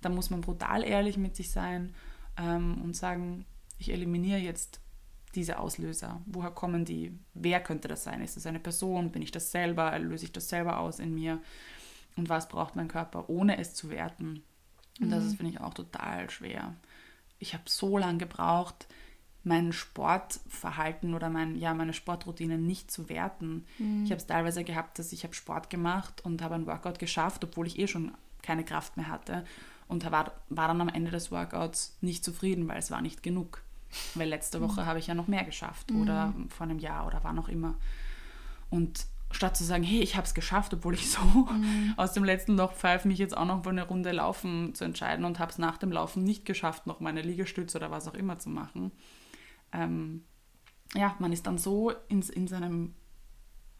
Da 0.00 0.08
muss 0.08 0.30
man 0.30 0.40
brutal 0.40 0.84
ehrlich 0.84 1.16
mit 1.16 1.36
sich 1.36 1.50
sein 1.50 1.94
ähm, 2.36 2.80
und 2.82 2.96
sagen, 2.96 3.46
ich 3.78 3.90
eliminiere 3.90 4.38
jetzt 4.38 4.80
diese 5.34 5.58
Auslöser? 5.58 6.20
Woher 6.26 6.50
kommen 6.50 6.84
die? 6.84 7.18
Wer 7.34 7.60
könnte 7.60 7.88
das 7.88 8.04
sein? 8.04 8.20
Ist 8.20 8.36
es 8.36 8.46
eine 8.46 8.60
Person? 8.60 9.12
Bin 9.12 9.22
ich 9.22 9.30
das 9.30 9.50
selber? 9.50 9.98
Löse 9.98 10.24
ich 10.24 10.32
das 10.32 10.48
selber 10.48 10.78
aus 10.78 10.98
in 10.98 11.14
mir? 11.14 11.40
Und 12.16 12.28
was 12.28 12.48
braucht 12.48 12.76
mein 12.76 12.88
Körper, 12.88 13.28
ohne 13.30 13.58
es 13.58 13.74
zu 13.74 13.88
werten? 13.88 14.42
Und 15.00 15.06
mhm. 15.06 15.10
das 15.10 15.24
ist, 15.24 15.36
finde 15.36 15.52
ich, 15.52 15.60
auch 15.60 15.74
total 15.74 16.28
schwer. 16.30 16.74
Ich 17.38 17.54
habe 17.54 17.64
so 17.66 17.96
lange 17.98 18.18
gebraucht, 18.18 18.86
mein 19.44 19.72
Sportverhalten 19.72 21.14
oder 21.14 21.28
mein, 21.28 21.56
ja, 21.56 21.74
meine 21.74 21.92
Sportroutine 21.92 22.58
nicht 22.58 22.90
zu 22.90 23.08
werten. 23.08 23.64
Mhm. 23.78 24.04
Ich 24.04 24.10
habe 24.10 24.20
es 24.20 24.26
teilweise 24.26 24.64
gehabt, 24.64 24.98
dass 24.98 25.12
ich 25.12 25.24
habe 25.24 25.34
Sport 25.34 25.70
gemacht 25.70 26.24
und 26.24 26.42
habe 26.42 26.54
ein 26.54 26.66
Workout 26.66 26.98
geschafft, 26.98 27.44
obwohl 27.44 27.66
ich 27.66 27.78
eh 27.78 27.88
schon 27.88 28.12
keine 28.42 28.64
Kraft 28.64 28.96
mehr 28.96 29.08
hatte. 29.08 29.44
Und 29.88 30.10
war, 30.10 30.32
war 30.48 30.68
dann 30.68 30.80
am 30.80 30.88
Ende 30.88 31.10
des 31.10 31.30
Workouts 31.30 31.96
nicht 32.00 32.24
zufrieden, 32.24 32.68
weil 32.68 32.78
es 32.78 32.90
war 32.90 33.02
nicht 33.02 33.22
genug. 33.22 33.62
Weil 34.14 34.28
letzte 34.28 34.60
Woche 34.60 34.82
mhm. 34.82 34.86
habe 34.86 34.98
ich 34.98 35.06
ja 35.06 35.14
noch 35.14 35.28
mehr 35.28 35.44
geschafft 35.44 35.90
mhm. 35.90 36.00
oder 36.00 36.34
vor 36.48 36.66
einem 36.66 36.78
Jahr 36.78 37.06
oder 37.06 37.20
wann 37.22 37.38
auch 37.38 37.48
immer. 37.48 37.74
Und 38.70 39.06
statt 39.32 39.56
zu 39.56 39.64
sagen, 39.64 39.82
hey, 39.82 40.00
ich 40.00 40.16
habe 40.16 40.26
es 40.26 40.34
geschafft, 40.34 40.72
obwohl 40.74 40.94
ich 40.94 41.10
so 41.10 41.20
mhm. 41.20 41.94
aus 41.96 42.12
dem 42.12 42.24
letzten 42.24 42.56
Loch 42.56 42.72
pfeife, 42.72 43.08
mich 43.08 43.18
jetzt 43.18 43.36
auch 43.36 43.44
noch 43.44 43.64
für 43.64 43.70
eine 43.70 43.86
Runde 43.86 44.12
Laufen 44.12 44.74
zu 44.74 44.84
entscheiden 44.84 45.24
und 45.24 45.38
habe 45.38 45.50
es 45.50 45.58
nach 45.58 45.78
dem 45.78 45.92
Laufen 45.92 46.22
nicht 46.24 46.44
geschafft, 46.44 46.86
noch 46.86 47.00
meine 47.00 47.22
Liegestütze 47.22 47.78
oder 47.78 47.90
was 47.90 48.08
auch 48.08 48.14
immer 48.14 48.38
zu 48.38 48.50
machen. 48.50 48.92
Ähm, 49.72 50.24
ja, 50.94 51.16
man 51.18 51.32
ist 51.32 51.46
dann 51.46 51.58
so 51.58 51.90
in, 52.08 52.22
in 52.22 52.46
seinem, 52.46 52.94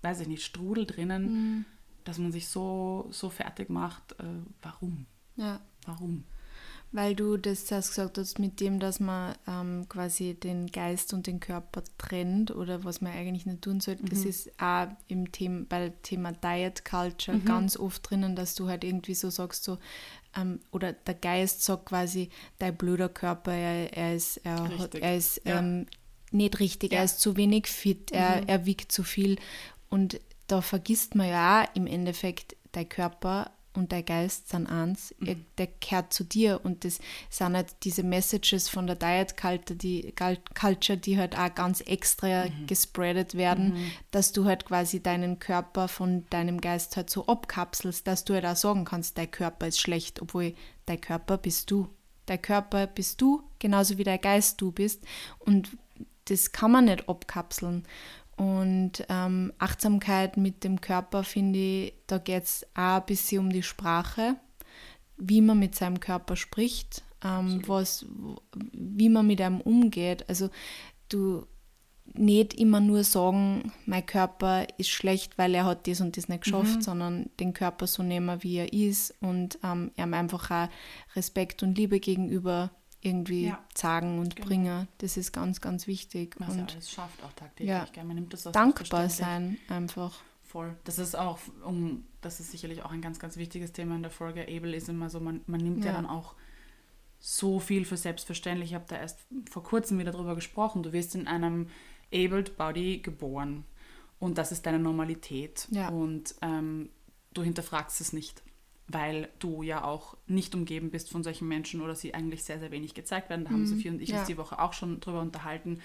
weiß 0.03 0.21
ich 0.21 0.29
nicht, 0.29 0.45
Strudel 0.45 0.87
drinnen, 0.87 1.25
mhm. 1.25 1.65
dass 2.05 2.19
man 2.19 2.33
sich 2.33 2.49
so, 2.49 3.09
so 3.11 3.31
fertig 3.31 3.69
macht. 3.71 4.19
Äh, 4.19 4.43
warum? 4.63 5.07
Ja. 5.37 5.61
Warum? 5.87 6.25
Weil 6.95 7.15
du 7.15 7.39
das 7.39 7.71
hast 7.71 7.89
gesagt 7.89 8.19
hast, 8.19 8.39
mit 8.39 8.61
dem, 8.61 8.79
dass 8.79 9.01
man 9.01 9.35
ähm, 9.49 9.89
quasi 9.89 10.35
den 10.35 10.67
Geist 10.67 11.15
und 11.15 11.27
den 11.27 11.41
Körper 11.41 11.83
trennt 11.97 12.51
oder 12.51 12.85
was 12.85 13.01
man 13.01 13.13
eigentlich 13.13 13.47
nicht 13.47 13.63
tun 13.63 13.81
sollte, 13.81 14.03
mhm. 14.03 14.11
das 14.11 14.27
ist 14.27 14.53
auch 14.61 14.89
im 15.09 15.33
Thema, 15.33 15.65
bei 15.67 15.93
Thema 16.03 16.33
Diet 16.33 16.85
Culture 16.85 17.39
mhm. 17.39 17.47
ganz 17.47 17.79
oft 17.79 18.11
drinnen, 18.11 18.37
dass 18.37 18.55
du 18.55 18.69
halt 18.69 18.85
irgendwie 18.85 19.15
so 19.15 19.31
sagst, 19.31 19.65
so, 19.65 19.79
ähm, 20.37 20.61
oder 20.71 20.93
der 20.93 21.15
Geist 21.15 21.63
sagt 21.63 21.87
quasi, 21.87 22.29
dein 22.59 22.77
blöder 22.77 23.09
Körper, 23.09 23.53
er, 23.53 23.97
er 23.97 24.15
ist, 24.15 24.37
er, 24.45 24.79
hat, 24.79 24.95
er 24.95 25.17
ist 25.17 25.41
ja. 25.47 25.61
ähm, 25.61 25.87
nicht 26.31 26.61
richtig, 26.61 26.93
ja. 26.93 26.99
er 26.99 27.05
ist 27.05 27.21
zu 27.21 27.37
wenig 27.37 27.69
fit, 27.69 28.11
mhm. 28.11 28.19
er, 28.19 28.49
er 28.49 28.67
wiegt 28.67 28.93
zu 28.93 29.03
viel. 29.03 29.39
Und 29.89 30.21
da 30.47 30.61
vergisst 30.61 31.15
man 31.15 31.29
ja 31.29 31.63
auch 31.63 31.75
im 31.75 31.87
Endeffekt, 31.87 32.55
dein 32.73 32.89
Körper 32.89 33.51
und 33.75 33.93
der 33.93 34.03
Geist 34.03 34.49
sind 34.49 34.67
eins, 34.67 35.15
mhm. 35.19 35.45
der 35.59 35.67
kehrt 35.67 36.13
zu 36.13 36.25
dir 36.25 36.61
und 36.63 36.85
das 36.85 36.99
sind 37.31 37.57
halt 37.57 37.75
diese 37.85 38.03
Messages 38.03 38.69
von 38.69 38.87
der 38.87 38.97
Diet 38.97 39.37
Culture, 39.37 39.77
die, 39.77 40.15
Culture, 40.59 40.99
die 40.99 41.19
halt 41.19 41.39
auch 41.39 41.55
ganz 41.55 41.81
extra 41.81 42.47
mhm. 42.47 42.67
gespreadet 42.67 43.35
werden, 43.35 43.75
mhm. 43.75 43.93
dass 44.11 44.33
du 44.33 44.45
halt 44.45 44.65
quasi 44.67 45.03
deinen 45.03 45.39
Körper 45.39 45.89
von 45.89 46.27
deinem 46.31 46.61
Geist 46.61 46.97
halt 46.97 47.11
so 47.11 47.27
abkapselst, 47.27 48.07
dass 48.07 48.25
du 48.25 48.35
halt 48.35 48.47
auch 48.47 48.57
sagen 48.57 48.85
kannst, 48.85 49.19
dein 49.19 49.31
Körper 49.31 49.67
ist 49.67 49.81
schlecht, 49.81 50.21
obwohl 50.21 50.55
dein 50.87 51.01
Körper 51.01 51.39
bist 51.39 51.71
du. 51.71 51.89
Dein 52.27 52.41
Körper 52.41 52.87
bist 52.87 53.21
du 53.21 53.43
genauso 53.59 53.99
wie 53.99 54.05
der 54.05 54.19
Geist 54.19 54.61
du 54.61 54.71
bist. 54.71 55.05
Und 55.41 55.77
das 56.27 56.53
kann 56.53 56.71
man 56.71 56.85
nicht 56.85 57.09
abkapseln. 57.09 57.85
Und 58.43 59.05
ähm, 59.09 59.53
Achtsamkeit 59.59 60.37
mit 60.37 60.65
dem 60.65 60.81
Körper, 60.81 61.23
finde 61.23 61.61
ich, 61.61 61.95
da 62.09 62.19
geht 62.19 62.43
es 62.43 62.67
auch 62.75 62.97
ein 62.97 63.07
bisschen 63.07 63.39
um 63.39 63.51
die 63.51 63.63
Sprache, 63.63 64.35
wie 65.17 65.41
man 65.41 65.61
mit 65.61 65.77
seinem 65.77 66.01
Körper 66.01 66.35
spricht, 66.35 67.05
ähm, 67.23 67.63
was, 67.69 68.05
wie 68.73 69.09
man 69.09 69.29
mit 69.29 69.41
einem 69.41 69.61
umgeht. 69.61 70.29
Also 70.29 70.51
du 71.09 71.47
nicht 72.15 72.55
immer 72.55 72.81
nur 72.81 73.05
sagen, 73.05 73.73
mein 73.87 74.05
Körper 74.05 74.67
ist 74.77 74.89
schlecht, 74.91 75.39
weil 75.39 75.55
er 75.55 75.65
hat 75.65 75.87
das 75.87 76.01
und 76.01 76.17
das 76.17 76.29
nicht 76.29 76.43
geschafft, 76.43 76.79
mhm. 76.79 76.83
sondern 76.83 77.31
den 77.39 77.53
Körper 77.53 77.87
so 77.87 78.03
nehmen, 78.03 78.43
wie 78.43 78.57
er 78.57 78.73
ist 78.73 79.15
und 79.21 79.57
ähm, 79.63 79.93
ihm 79.97 80.15
einfach 80.15 80.51
auch 80.51 80.69
Respekt 81.15 81.63
und 81.63 81.79
Liebe 81.79 82.01
gegenüber 82.01 82.73
irgendwie 83.03 83.47
ja. 83.47 83.59
sagen 83.75 84.19
und 84.19 84.37
genau. 84.37 84.49
bringen. 84.49 84.89
Das 84.99 85.17
ist 85.17 85.33
ganz, 85.33 85.61
ganz 85.61 85.87
wichtig. 85.87 86.37
Was 86.39 86.55
und 86.55 86.73
alles 86.73 86.91
schafft 86.91 87.23
auch 87.25 87.33
tagtäglich. 87.33 87.69
Ja, 87.69 88.05
Man 88.05 88.15
nimmt 88.15 88.33
das 88.33 88.45
dankbar 88.45 89.11
sein 89.11 89.59
einfach. 89.69 90.21
Voll. 90.45 90.77
Das 90.85 90.99
ist 90.99 91.17
auch, 91.17 91.39
um, 91.65 92.05
das 92.21 92.39
ist 92.39 92.53
sicherlich 92.53 92.83
auch 92.83 92.93
ein 92.93 93.01
ganz, 93.01 93.19
ganz 93.19 93.37
wichtiges 93.37 93.73
Thema 93.73 93.97
in 93.97 94.03
der 94.03 94.11
Folge. 94.11 94.43
Able 94.43 94.77
ist 94.77 94.89
immer 94.89 95.11
so, 95.11 95.19
man, 95.19 95.41
man 95.47 95.61
nimmt 95.61 95.85
ja. 95.85 95.91
ja 95.91 95.97
dann 95.97 96.07
auch 96.07 96.35
so 97.19 97.59
viel 97.59 97.85
für 97.85 97.97
selbstverständlich. 97.97 98.71
Ich 98.71 98.75
habe 98.75 98.85
da 98.87 98.97
erst 98.97 99.21
vor 99.51 99.63
kurzem 99.63 99.99
wieder 99.99 100.13
drüber 100.13 100.35
gesprochen. 100.35 100.83
Du 100.83 100.93
wirst 100.93 101.15
in 101.15 101.27
einem 101.27 101.69
abled 102.13 102.57
Body 102.57 102.99
geboren 102.99 103.65
und 104.19 104.39
das 104.39 104.53
ist 104.53 104.67
deine 104.67 104.79
Normalität. 104.79 105.67
Ja. 105.71 105.89
Und 105.89 106.35
ähm, 106.43 106.91
du 107.33 107.43
hinterfragst 107.43 108.01
es 108.01 108.13
nicht 108.13 108.43
weil 108.93 109.29
du 109.39 109.63
ja 109.63 109.85
auch 109.85 110.17
nicht 110.27 110.55
umgeben 110.55 110.91
bist 110.91 111.11
von 111.11 111.23
solchen 111.23 111.49
Menschen 111.49 111.81
oder 111.81 111.95
sie 111.95 112.15
eigentlich 112.15 112.45
sehr, 112.45 112.59
sehr 112.59 112.71
wenig 112.71 112.95
gezeigt 112.95 113.31
werden. 113.31 113.45
Da 113.45 113.51
mhm. 113.51 113.55
haben 113.55 113.67
Sophie 113.67 113.91
und 113.91 114.01
ich 114.01 114.11
ja. 114.11 114.19
uns 114.19 114.27
die 114.27 114.37
Woche 114.37 114.59
auch 114.59 114.73
schon 114.73 115.01
drüber 115.01 115.21
unterhalten. 115.21 115.81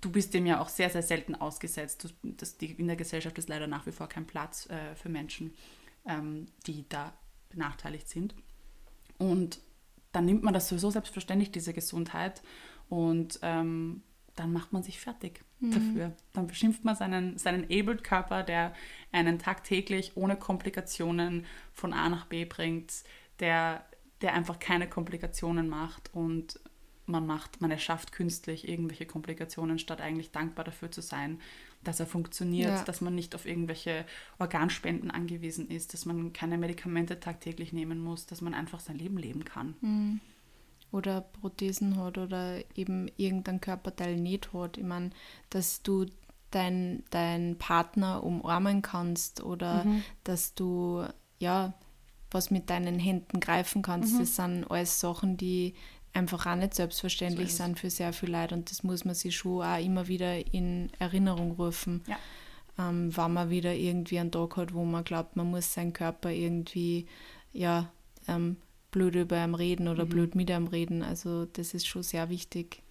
Du 0.00 0.10
bist 0.10 0.32
dem 0.32 0.46
ja 0.46 0.60
auch 0.60 0.68
sehr, 0.68 0.90
sehr 0.90 1.02
selten 1.02 1.34
ausgesetzt. 1.34 2.04
Du, 2.04 2.08
das, 2.22 2.56
die, 2.56 2.72
in 2.72 2.86
der 2.86 2.96
Gesellschaft 2.96 3.36
ist 3.38 3.48
leider 3.48 3.66
nach 3.66 3.86
wie 3.86 3.92
vor 3.92 4.08
kein 4.08 4.26
Platz 4.26 4.68
äh, 4.70 4.94
für 4.94 5.08
Menschen, 5.08 5.54
ähm, 6.06 6.46
die 6.66 6.88
da 6.88 7.12
benachteiligt 7.50 8.08
sind. 8.08 8.34
Und 9.18 9.60
dann 10.12 10.24
nimmt 10.24 10.42
man 10.42 10.54
das 10.54 10.68
sowieso 10.68 10.90
selbstverständlich, 10.90 11.52
diese 11.52 11.72
Gesundheit, 11.72 12.42
und 12.88 13.38
ähm, 13.42 14.02
dann 14.40 14.54
macht 14.54 14.72
man 14.72 14.82
sich 14.82 14.98
fertig 14.98 15.42
mhm. 15.60 15.70
dafür. 15.70 16.16
Dann 16.32 16.46
beschimpft 16.46 16.82
man 16.82 16.96
seinen, 16.96 17.36
seinen 17.36 17.64
Abled-Körper, 17.64 18.42
der 18.42 18.74
einen 19.12 19.38
tagtäglich 19.38 20.16
ohne 20.16 20.36
Komplikationen 20.36 21.44
von 21.74 21.92
A 21.92 22.08
nach 22.08 22.24
B 22.24 22.46
bringt, 22.46 23.04
der, 23.38 23.84
der 24.22 24.32
einfach 24.32 24.58
keine 24.58 24.88
Komplikationen 24.88 25.68
macht 25.68 26.08
und 26.14 26.58
man 27.04 27.26
macht, 27.26 27.60
man 27.60 27.70
erschafft 27.70 28.12
künstlich 28.12 28.66
irgendwelche 28.66 29.04
Komplikationen, 29.04 29.78
statt 29.78 30.00
eigentlich 30.00 30.30
dankbar 30.30 30.64
dafür 30.64 30.90
zu 30.90 31.02
sein, 31.02 31.38
dass 31.84 32.00
er 32.00 32.06
funktioniert, 32.06 32.70
ja. 32.70 32.84
dass 32.84 33.02
man 33.02 33.14
nicht 33.14 33.34
auf 33.34 33.44
irgendwelche 33.44 34.06
Organspenden 34.38 35.10
angewiesen 35.10 35.68
ist, 35.68 35.92
dass 35.92 36.06
man 36.06 36.32
keine 36.32 36.56
Medikamente 36.56 37.20
tagtäglich 37.20 37.74
nehmen 37.74 37.98
muss, 37.98 38.24
dass 38.24 38.40
man 38.40 38.54
einfach 38.54 38.80
sein 38.80 38.96
Leben 38.96 39.18
leben 39.18 39.44
kann. 39.44 39.74
Mhm 39.82 40.20
oder 40.92 41.20
Prothesen 41.20 41.96
hat 41.96 42.18
oder 42.18 42.58
eben 42.74 43.08
irgendein 43.16 43.60
Körperteil 43.60 44.16
nicht 44.16 44.52
hat. 44.52 44.76
Ich 44.76 44.84
meine, 44.84 45.10
dass 45.50 45.82
du 45.82 46.06
deinen 46.50 47.04
dein 47.10 47.56
Partner 47.58 48.24
umarmen 48.24 48.82
kannst 48.82 49.42
oder 49.42 49.84
mhm. 49.84 50.02
dass 50.24 50.54
du 50.54 51.04
ja 51.38 51.74
was 52.30 52.50
mit 52.50 52.70
deinen 52.70 52.98
Händen 52.98 53.40
greifen 53.40 53.82
kannst. 53.82 54.14
Mhm. 54.14 54.18
Das 54.18 54.36
sind 54.36 54.70
alles 54.70 55.00
Sachen, 55.00 55.36
die 55.36 55.74
einfach 56.12 56.46
auch 56.46 56.56
nicht 56.56 56.74
selbstverständlich 56.74 57.54
so 57.54 57.64
sind 57.64 57.78
für 57.78 57.90
sehr 57.90 58.12
viele 58.12 58.32
Leute 58.32 58.54
und 58.54 58.70
das 58.70 58.82
muss 58.82 59.04
man 59.04 59.14
sich 59.14 59.36
schon 59.36 59.62
auch 59.62 59.78
immer 59.78 60.08
wieder 60.08 60.52
in 60.52 60.90
Erinnerung 60.98 61.52
rufen. 61.52 62.02
Ja. 62.06 62.18
Ähm, 62.78 63.16
wenn 63.16 63.32
man 63.32 63.50
wieder 63.50 63.74
irgendwie 63.74 64.18
einen 64.18 64.32
Tag 64.32 64.56
hat, 64.56 64.74
wo 64.74 64.84
man 64.84 65.04
glaubt, 65.04 65.36
man 65.36 65.50
muss 65.50 65.72
seinen 65.72 65.92
Körper 65.92 66.30
irgendwie 66.30 67.06
ja, 67.52 67.90
ähm, 68.28 68.56
blöd 68.90 69.14
über 69.14 69.36
einem 69.40 69.54
reden 69.54 69.88
oder 69.88 70.04
mhm. 70.04 70.10
blöd 70.10 70.34
mit 70.34 70.50
einem 70.50 70.66
reden. 70.66 71.02
Also 71.02 71.46
das 71.46 71.74
ist 71.74 71.86
schon 71.86 72.02
sehr 72.02 72.28
wichtig. 72.28 72.82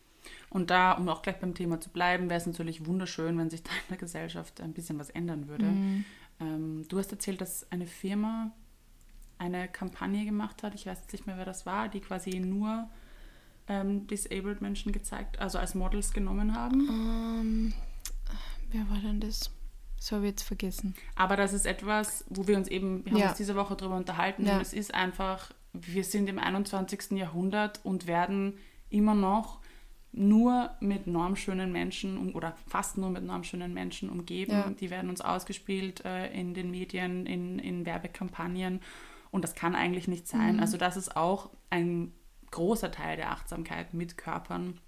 Und 0.50 0.70
da, 0.70 0.94
um 0.94 1.08
auch 1.10 1.22
gleich 1.22 1.39
beim 1.39 1.53
Thema 1.53 1.79
zu 1.79 1.89
bleiben, 1.89 2.29
wäre 2.29 2.39
es 2.39 2.46
natürlich 2.46 2.86
wunderschön, 2.86 3.38
wenn 3.38 3.50
sich 3.50 3.63
da 3.63 3.72
in 3.72 3.89
der 3.89 3.98
Gesellschaft 3.98 4.62
ein 4.62 4.74
bisschen 4.74 5.00
was 5.00 5.10
ändern 5.10 5.48
würde. 5.48 5.65
Mhm. 5.65 6.06
Ähm, 6.39 6.86
du 6.88 6.98
hast 6.98 7.12
erzählt, 7.12 7.41
dass 7.41 7.70
eine 7.72 7.86
Firma 7.86 8.51
eine 9.38 9.68
Kampagne 9.68 10.25
gemacht 10.25 10.63
hat, 10.63 10.75
ich 10.75 10.86
weiß 10.86 11.00
jetzt 11.00 11.13
nicht 11.13 11.25
mehr, 11.25 11.38
wer 11.38 11.46
das 11.46 11.65
war, 11.65 11.88
die 11.88 12.01
quasi 12.01 12.39
nur 12.39 12.89
ähm, 13.68 14.06
disabled 14.08 14.62
Menschen 14.62 14.91
gezeigt, 14.91 15.39
also 15.39 15.58
als 15.58 15.75
Models 15.75 16.12
genommen 16.12 16.56
haben. 16.56 16.89
Um, 16.89 17.39
ähm, 17.39 17.74
wer 18.72 18.89
war 18.89 18.98
denn 18.98 19.22
das? 19.22 19.51
So 19.98 20.15
habe 20.15 20.25
ich 20.25 20.32
jetzt 20.32 20.44
vergessen. 20.44 20.96
Aber 21.15 21.38
das 21.38 21.53
ist 21.53 21.65
etwas, 21.65 22.25
wo 22.29 22.48
wir 22.48 22.58
uns 22.58 22.68
eben, 22.68 23.06
wir 23.06 23.12
haben 23.12 23.20
ja. 23.20 23.29
uns 23.29 23.38
diese 23.38 23.56
Woche 23.56 23.75
darüber 23.75 23.98
unterhalten 23.98 24.46
ja. 24.46 24.56
und 24.56 24.62
es 24.62 24.74
ist 24.74 24.94
einfach 24.94 25.51
wir 25.74 26.04
sind 26.04 26.30
im 26.30 26.40
21. 26.40 27.12
Jahrhundert 27.12 27.80
und 27.84 28.08
werden 28.08 28.58
immer 28.90 29.16
noch 29.16 29.60
nur 30.12 30.72
mit 30.80 31.06
normschönen 31.06 31.72
Menschen 31.72 32.34
oder 32.34 32.56
fast 32.68 32.98
nur 32.98 33.12
mit 33.12 33.24
normschönen 33.24 33.74
Menschen 33.74 34.10
umgeben. 34.10 34.52
Ja. 34.52 34.70
Die 34.70 34.90
werden 34.90 35.10
uns 35.10 35.22
ausgespielt 35.22 36.04
äh, 36.04 36.32
in 36.34 36.54
den 36.54 36.72
Medien, 36.72 37.26
in, 37.28 37.60
in 37.60 37.86
Werbekampagnen 37.86 38.82
und 39.32 39.44
das 39.44 39.54
kann 39.54 39.76
eigentlich 39.76 40.08
nicht 40.08 40.28
sein. 40.28 40.56
Mhm. 40.56 40.62
Also 40.62 40.78
das 40.78 40.98
ist 40.98 41.16
auch 41.16 41.52
ein 41.70 42.14
großer 42.52 42.92
Teil 42.92 43.18
der 43.18 43.32
Achtsamkeit 43.32 43.94
mit 43.94 44.18
Körpern, 44.18 44.80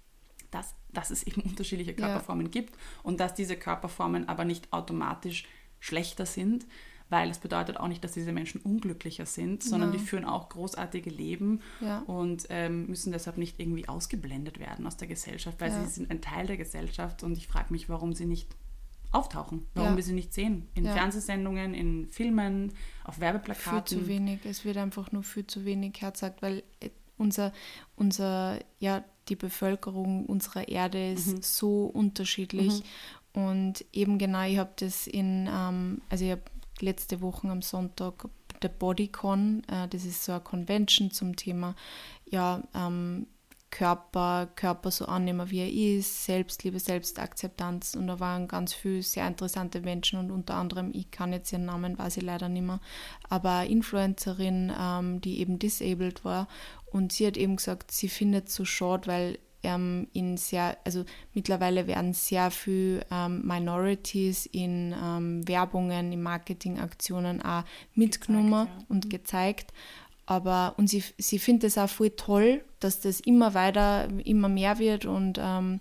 dass, 0.50 0.74
dass 0.92 1.10
es 1.10 1.22
eben 1.22 1.42
unterschiedliche 1.48 1.94
Körperformen 1.94 2.46
ja. 2.46 2.50
gibt 2.50 2.74
und 3.04 3.20
dass 3.20 3.34
diese 3.34 3.56
Körperformen 3.56 4.28
aber 4.28 4.44
nicht 4.44 4.72
automatisch 4.72 5.44
schlechter 5.78 6.26
sind, 6.26 6.66
weil 7.12 7.28
es 7.28 7.38
bedeutet 7.38 7.76
auch 7.76 7.88
nicht, 7.88 8.02
dass 8.02 8.12
diese 8.12 8.32
Menschen 8.32 8.62
unglücklicher 8.62 9.26
sind, 9.26 9.62
sondern 9.62 9.92
ja. 9.92 9.98
die 9.98 10.02
führen 10.02 10.24
auch 10.24 10.48
großartige 10.48 11.10
Leben 11.10 11.60
ja. 11.82 11.98
und 12.06 12.46
ähm, 12.48 12.86
müssen 12.86 13.12
deshalb 13.12 13.36
nicht 13.36 13.60
irgendwie 13.60 13.86
ausgeblendet 13.86 14.58
werden 14.58 14.86
aus 14.86 14.96
der 14.96 15.08
Gesellschaft, 15.08 15.60
weil 15.60 15.70
ja. 15.70 15.84
sie 15.84 15.90
sind 15.90 16.10
ein 16.10 16.22
Teil 16.22 16.46
der 16.46 16.56
Gesellschaft 16.56 17.22
und 17.22 17.36
ich 17.36 17.48
frage 17.48 17.70
mich, 17.70 17.90
warum 17.90 18.14
sie 18.14 18.24
nicht 18.24 18.56
auftauchen, 19.10 19.66
warum 19.74 19.94
wir 19.96 20.02
sie 20.02 20.14
nicht 20.14 20.32
sehen. 20.32 20.68
In 20.72 20.86
Fernsehsendungen, 20.86 21.74
in 21.74 22.08
Filmen, 22.08 22.72
auf 23.04 23.20
Werbeplakaten. 23.20 23.86
Viel 23.86 23.98
zu 23.98 24.08
wenig, 24.08 24.46
es 24.46 24.64
wird 24.64 24.78
einfach 24.78 25.12
nur 25.12 25.22
viel 25.22 25.46
zu 25.46 25.66
wenig 25.66 26.00
herzagt, 26.00 26.40
weil 26.40 26.62
äh, 26.80 26.88
unser, 27.18 27.52
unser, 27.94 28.58
ja, 28.78 29.04
die 29.28 29.36
Bevölkerung 29.36 30.24
unserer 30.24 30.66
Erde 30.66 31.12
ist 31.12 31.26
mhm. 31.26 31.42
so 31.42 31.84
unterschiedlich. 31.84 32.82
Mhm. 33.34 33.42
Und 33.42 33.84
eben 33.92 34.16
genau, 34.16 34.46
ich 34.46 34.56
habe 34.56 34.72
das 34.76 35.06
in, 35.06 35.46
ähm, 35.46 36.00
also 36.08 36.24
ich 36.24 36.30
habe 36.30 36.42
letzte 36.82 37.20
Woche 37.20 37.48
am 37.48 37.62
Sonntag 37.62 38.28
der 38.62 38.68
Bodycon. 38.68 39.62
Äh, 39.68 39.88
das 39.88 40.04
ist 40.04 40.24
so 40.24 40.32
eine 40.32 40.40
Convention 40.42 41.10
zum 41.10 41.36
Thema 41.36 41.74
ja, 42.26 42.62
ähm, 42.74 43.26
Körper, 43.70 44.48
Körper 44.54 44.90
so 44.90 45.06
annehmen, 45.06 45.50
wie 45.50 45.60
er 45.60 45.98
ist, 45.98 46.24
Selbstliebe, 46.24 46.78
Selbstakzeptanz. 46.78 47.94
Und 47.94 48.06
da 48.06 48.20
waren 48.20 48.46
ganz 48.46 48.74
viele 48.74 49.02
sehr 49.02 49.26
interessante 49.26 49.80
Menschen 49.80 50.18
und 50.18 50.30
unter 50.30 50.54
anderem, 50.54 50.90
ich 50.92 51.10
kann 51.10 51.32
jetzt 51.32 51.52
ihren 51.52 51.64
Namen, 51.64 51.98
weiß 51.98 52.18
ich 52.18 52.22
leider 52.22 52.50
nicht 52.50 52.66
mehr, 52.66 52.80
aber 53.30 53.64
Influencerin, 53.64 54.72
ähm, 54.78 55.20
die 55.22 55.40
eben 55.40 55.58
disabled 55.58 56.24
war. 56.24 56.48
Und 56.84 57.12
sie 57.12 57.26
hat 57.26 57.38
eben 57.38 57.56
gesagt, 57.56 57.90
sie 57.90 58.08
findet 58.08 58.48
es 58.48 58.54
so 58.54 58.66
schade, 58.66 59.06
weil 59.06 59.38
ähm, 59.62 60.08
in 60.12 60.36
sehr, 60.36 60.76
also 60.84 61.04
mittlerweile 61.34 61.86
werden 61.86 62.12
sehr 62.14 62.50
viele 62.50 63.04
ähm, 63.10 63.46
Minorities 63.46 64.46
in 64.46 64.94
ähm, 65.00 65.46
Werbungen, 65.46 66.12
in 66.12 66.22
Marketingaktionen 66.22 67.42
auch 67.42 67.64
mitgenommen 67.94 68.50
gezeigt, 68.50 68.80
ja. 68.80 68.86
und 68.88 69.04
mhm. 69.04 69.08
gezeigt. 69.08 69.72
Aber 70.26 70.74
und 70.76 70.88
sie, 70.88 71.02
sie 71.18 71.38
findet 71.38 71.64
es 71.64 71.78
auch 71.78 71.90
voll 71.90 72.10
toll, 72.10 72.64
dass 72.80 73.00
das 73.00 73.20
immer 73.20 73.54
weiter, 73.54 74.08
immer 74.24 74.48
mehr 74.48 74.78
wird 74.78 75.04
und 75.04 75.38
ähm, 75.40 75.80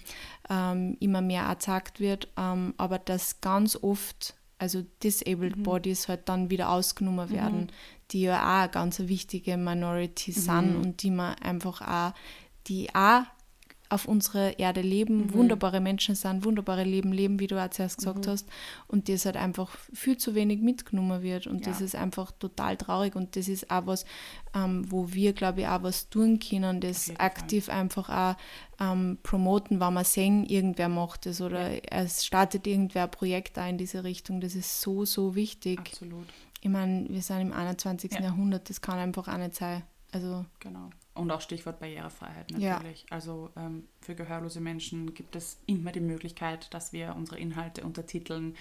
ähm, 0.49 0.97
immer 0.99 1.21
mehr 1.21 1.43
erzeigt 1.43 1.99
wird. 1.99 2.27
Ähm, 2.37 2.73
aber 2.77 2.99
dass 2.99 3.41
ganz 3.41 3.77
oft, 3.81 4.35
also 4.57 4.83
disabled 5.03 5.57
mhm. 5.57 5.63
Bodies 5.63 6.07
halt 6.07 6.27
dann 6.27 6.49
wieder 6.49 6.69
ausgenommen 6.69 7.29
mhm. 7.29 7.33
werden, 7.33 7.59
mhm. 7.61 7.67
die 8.11 8.21
ja 8.21 8.41
auch 8.41 8.63
eine 8.63 8.71
ganz 8.71 8.99
wichtige 8.99 9.57
Minority 9.57 10.31
sind 10.31 10.75
mhm. 10.75 10.81
und 10.81 11.03
die 11.03 11.11
man 11.11 11.35
einfach 11.35 11.81
auch, 11.81 12.13
die 12.67 12.89
auch 12.93 13.23
auf 13.91 14.07
unserer 14.07 14.57
Erde 14.57 14.81
leben, 14.81 15.17
mhm. 15.17 15.33
wunderbare 15.33 15.81
Menschen 15.81 16.15
sind, 16.15 16.45
wunderbare 16.45 16.85
Leben 16.85 17.11
leben, 17.11 17.39
wie 17.39 17.47
du 17.47 17.61
auch 17.61 17.69
zuerst 17.69 17.97
gesagt 17.97 18.25
mhm. 18.25 18.31
hast, 18.31 18.47
und 18.87 19.09
das 19.09 19.25
halt 19.25 19.35
einfach 19.35 19.69
viel 19.93 20.17
zu 20.17 20.33
wenig 20.33 20.61
mitgenommen 20.61 21.21
wird. 21.21 21.45
Und 21.45 21.65
ja. 21.65 21.71
das 21.71 21.81
ist 21.81 21.95
einfach 21.95 22.31
total 22.31 22.77
traurig 22.77 23.15
und 23.15 23.35
das 23.35 23.49
ist 23.49 23.69
auch 23.69 23.85
was, 23.87 24.05
ähm, 24.55 24.89
wo 24.89 25.11
wir, 25.11 25.33
glaube 25.33 25.61
ich, 25.61 25.67
auch 25.67 25.83
was 25.83 26.09
tun 26.09 26.39
können, 26.39 26.79
das 26.79 27.11
aktiv 27.17 27.65
Fall. 27.65 27.75
einfach 27.75 28.09
auch 28.09 28.37
ähm, 28.79 29.17
promoten, 29.23 29.81
wenn 29.81 29.93
wir 29.93 30.05
sehen, 30.05 30.45
irgendwer 30.45 30.87
macht 30.87 31.25
es 31.25 31.41
oder 31.41 31.73
ja. 31.73 31.81
es 31.89 32.25
startet 32.25 32.67
irgendwer 32.67 33.03
ein 33.03 33.11
Projekt 33.11 33.57
da 33.57 33.67
in 33.67 33.77
diese 33.77 34.05
Richtung. 34.05 34.39
Das 34.39 34.55
ist 34.55 34.79
so, 34.81 35.03
so 35.03 35.35
wichtig. 35.35 35.79
Absolut. 35.79 36.27
Ich 36.61 36.69
meine, 36.69 37.09
wir 37.09 37.21
sind 37.21 37.41
im 37.41 37.51
21. 37.51 38.13
Ja. 38.13 38.21
Jahrhundert, 38.21 38.69
das 38.69 38.79
kann 38.79 38.97
einfach 38.97 39.27
auch 39.27 39.37
nicht 39.37 39.55
sein. 39.55 39.83
Also 40.13 40.45
genau. 40.59 40.91
Und 41.21 41.31
auch 41.31 41.41
Stichwort 41.41 41.79
Barrierefreiheit 41.79 42.51
natürlich. 42.51 43.01
Ja. 43.01 43.07
Also 43.11 43.49
ähm, 43.55 43.87
für 44.01 44.15
gehörlose 44.15 44.59
Menschen 44.59 45.13
gibt 45.13 45.35
es 45.35 45.61
immer 45.67 45.91
die 45.91 45.99
Möglichkeit, 45.99 46.73
dass 46.73 46.93
wir 46.93 47.15
unsere 47.15 47.39
Inhalte 47.39 47.83
untertiteln 47.83 48.55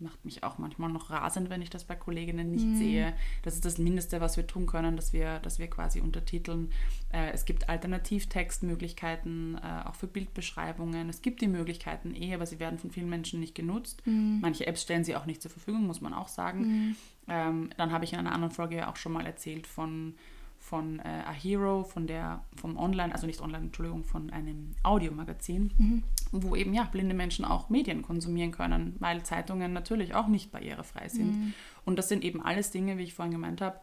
macht 0.00 0.24
mich 0.24 0.44
auch 0.44 0.58
manchmal 0.58 0.90
noch 0.90 1.10
rasend, 1.10 1.50
wenn 1.50 1.62
ich 1.62 1.70
das 1.70 1.84
bei 1.84 1.96
Kolleginnen 1.96 2.50
nicht 2.50 2.66
mhm. 2.66 2.76
sehe. 2.76 3.14
Das 3.42 3.54
ist 3.54 3.64
das 3.64 3.78
Mindeste, 3.78 4.20
was 4.20 4.36
wir 4.36 4.46
tun 4.46 4.66
können, 4.66 4.96
dass 4.96 5.12
wir, 5.12 5.38
dass 5.40 5.58
wir 5.58 5.68
quasi 5.68 6.00
untertiteln. 6.00 6.70
Äh, 7.12 7.30
es 7.32 7.44
gibt 7.44 7.68
Alternativtextmöglichkeiten, 7.68 9.56
äh, 9.56 9.88
auch 9.88 9.94
für 9.94 10.06
Bildbeschreibungen. 10.06 11.08
Es 11.08 11.22
gibt 11.22 11.40
die 11.40 11.48
Möglichkeiten 11.48 12.14
eh, 12.14 12.34
aber 12.34 12.46
sie 12.46 12.58
werden 12.58 12.78
von 12.78 12.90
vielen 12.90 13.08
Menschen 13.08 13.40
nicht 13.40 13.54
genutzt. 13.54 14.06
Mhm. 14.06 14.38
Manche 14.40 14.66
Apps 14.66 14.82
stellen 14.82 15.04
sie 15.04 15.16
auch 15.16 15.26
nicht 15.26 15.42
zur 15.42 15.50
Verfügung, 15.50 15.86
muss 15.86 16.00
man 16.00 16.14
auch 16.14 16.28
sagen. 16.28 16.60
Mhm. 16.60 16.96
Ähm, 17.28 17.70
dann 17.76 17.92
habe 17.92 18.04
ich 18.04 18.12
in 18.12 18.18
einer 18.18 18.32
anderen 18.32 18.54
Folge 18.54 18.88
auch 18.88 18.96
schon 18.96 19.12
mal 19.12 19.26
erzählt 19.26 19.66
von 19.66 20.14
von 20.58 20.98
äh, 20.98 21.22
A 21.26 21.32
Hero, 21.32 21.84
von 21.84 22.06
der, 22.06 22.44
vom 22.56 22.76
Online, 22.76 23.12
also 23.12 23.26
nicht 23.26 23.40
Online, 23.40 23.66
Entschuldigung, 23.66 24.04
von 24.04 24.30
einem 24.30 24.74
Audiomagazin, 24.82 25.72
mhm. 25.78 26.02
wo 26.32 26.56
eben 26.56 26.74
ja 26.74 26.84
blinde 26.84 27.14
Menschen 27.14 27.44
auch 27.44 27.70
Medien 27.70 28.02
konsumieren 28.02 28.52
können, 28.52 28.96
weil 28.98 29.22
Zeitungen 29.22 29.72
natürlich 29.72 30.14
auch 30.14 30.28
nicht 30.28 30.50
barrierefrei 30.50 31.08
sind. 31.08 31.36
Mhm. 31.36 31.54
Und 31.84 31.96
das 31.96 32.08
sind 32.08 32.24
eben 32.24 32.42
alles 32.42 32.70
Dinge, 32.70 32.98
wie 32.98 33.04
ich 33.04 33.14
vorhin 33.14 33.32
gemeint 33.32 33.60
habe, 33.60 33.80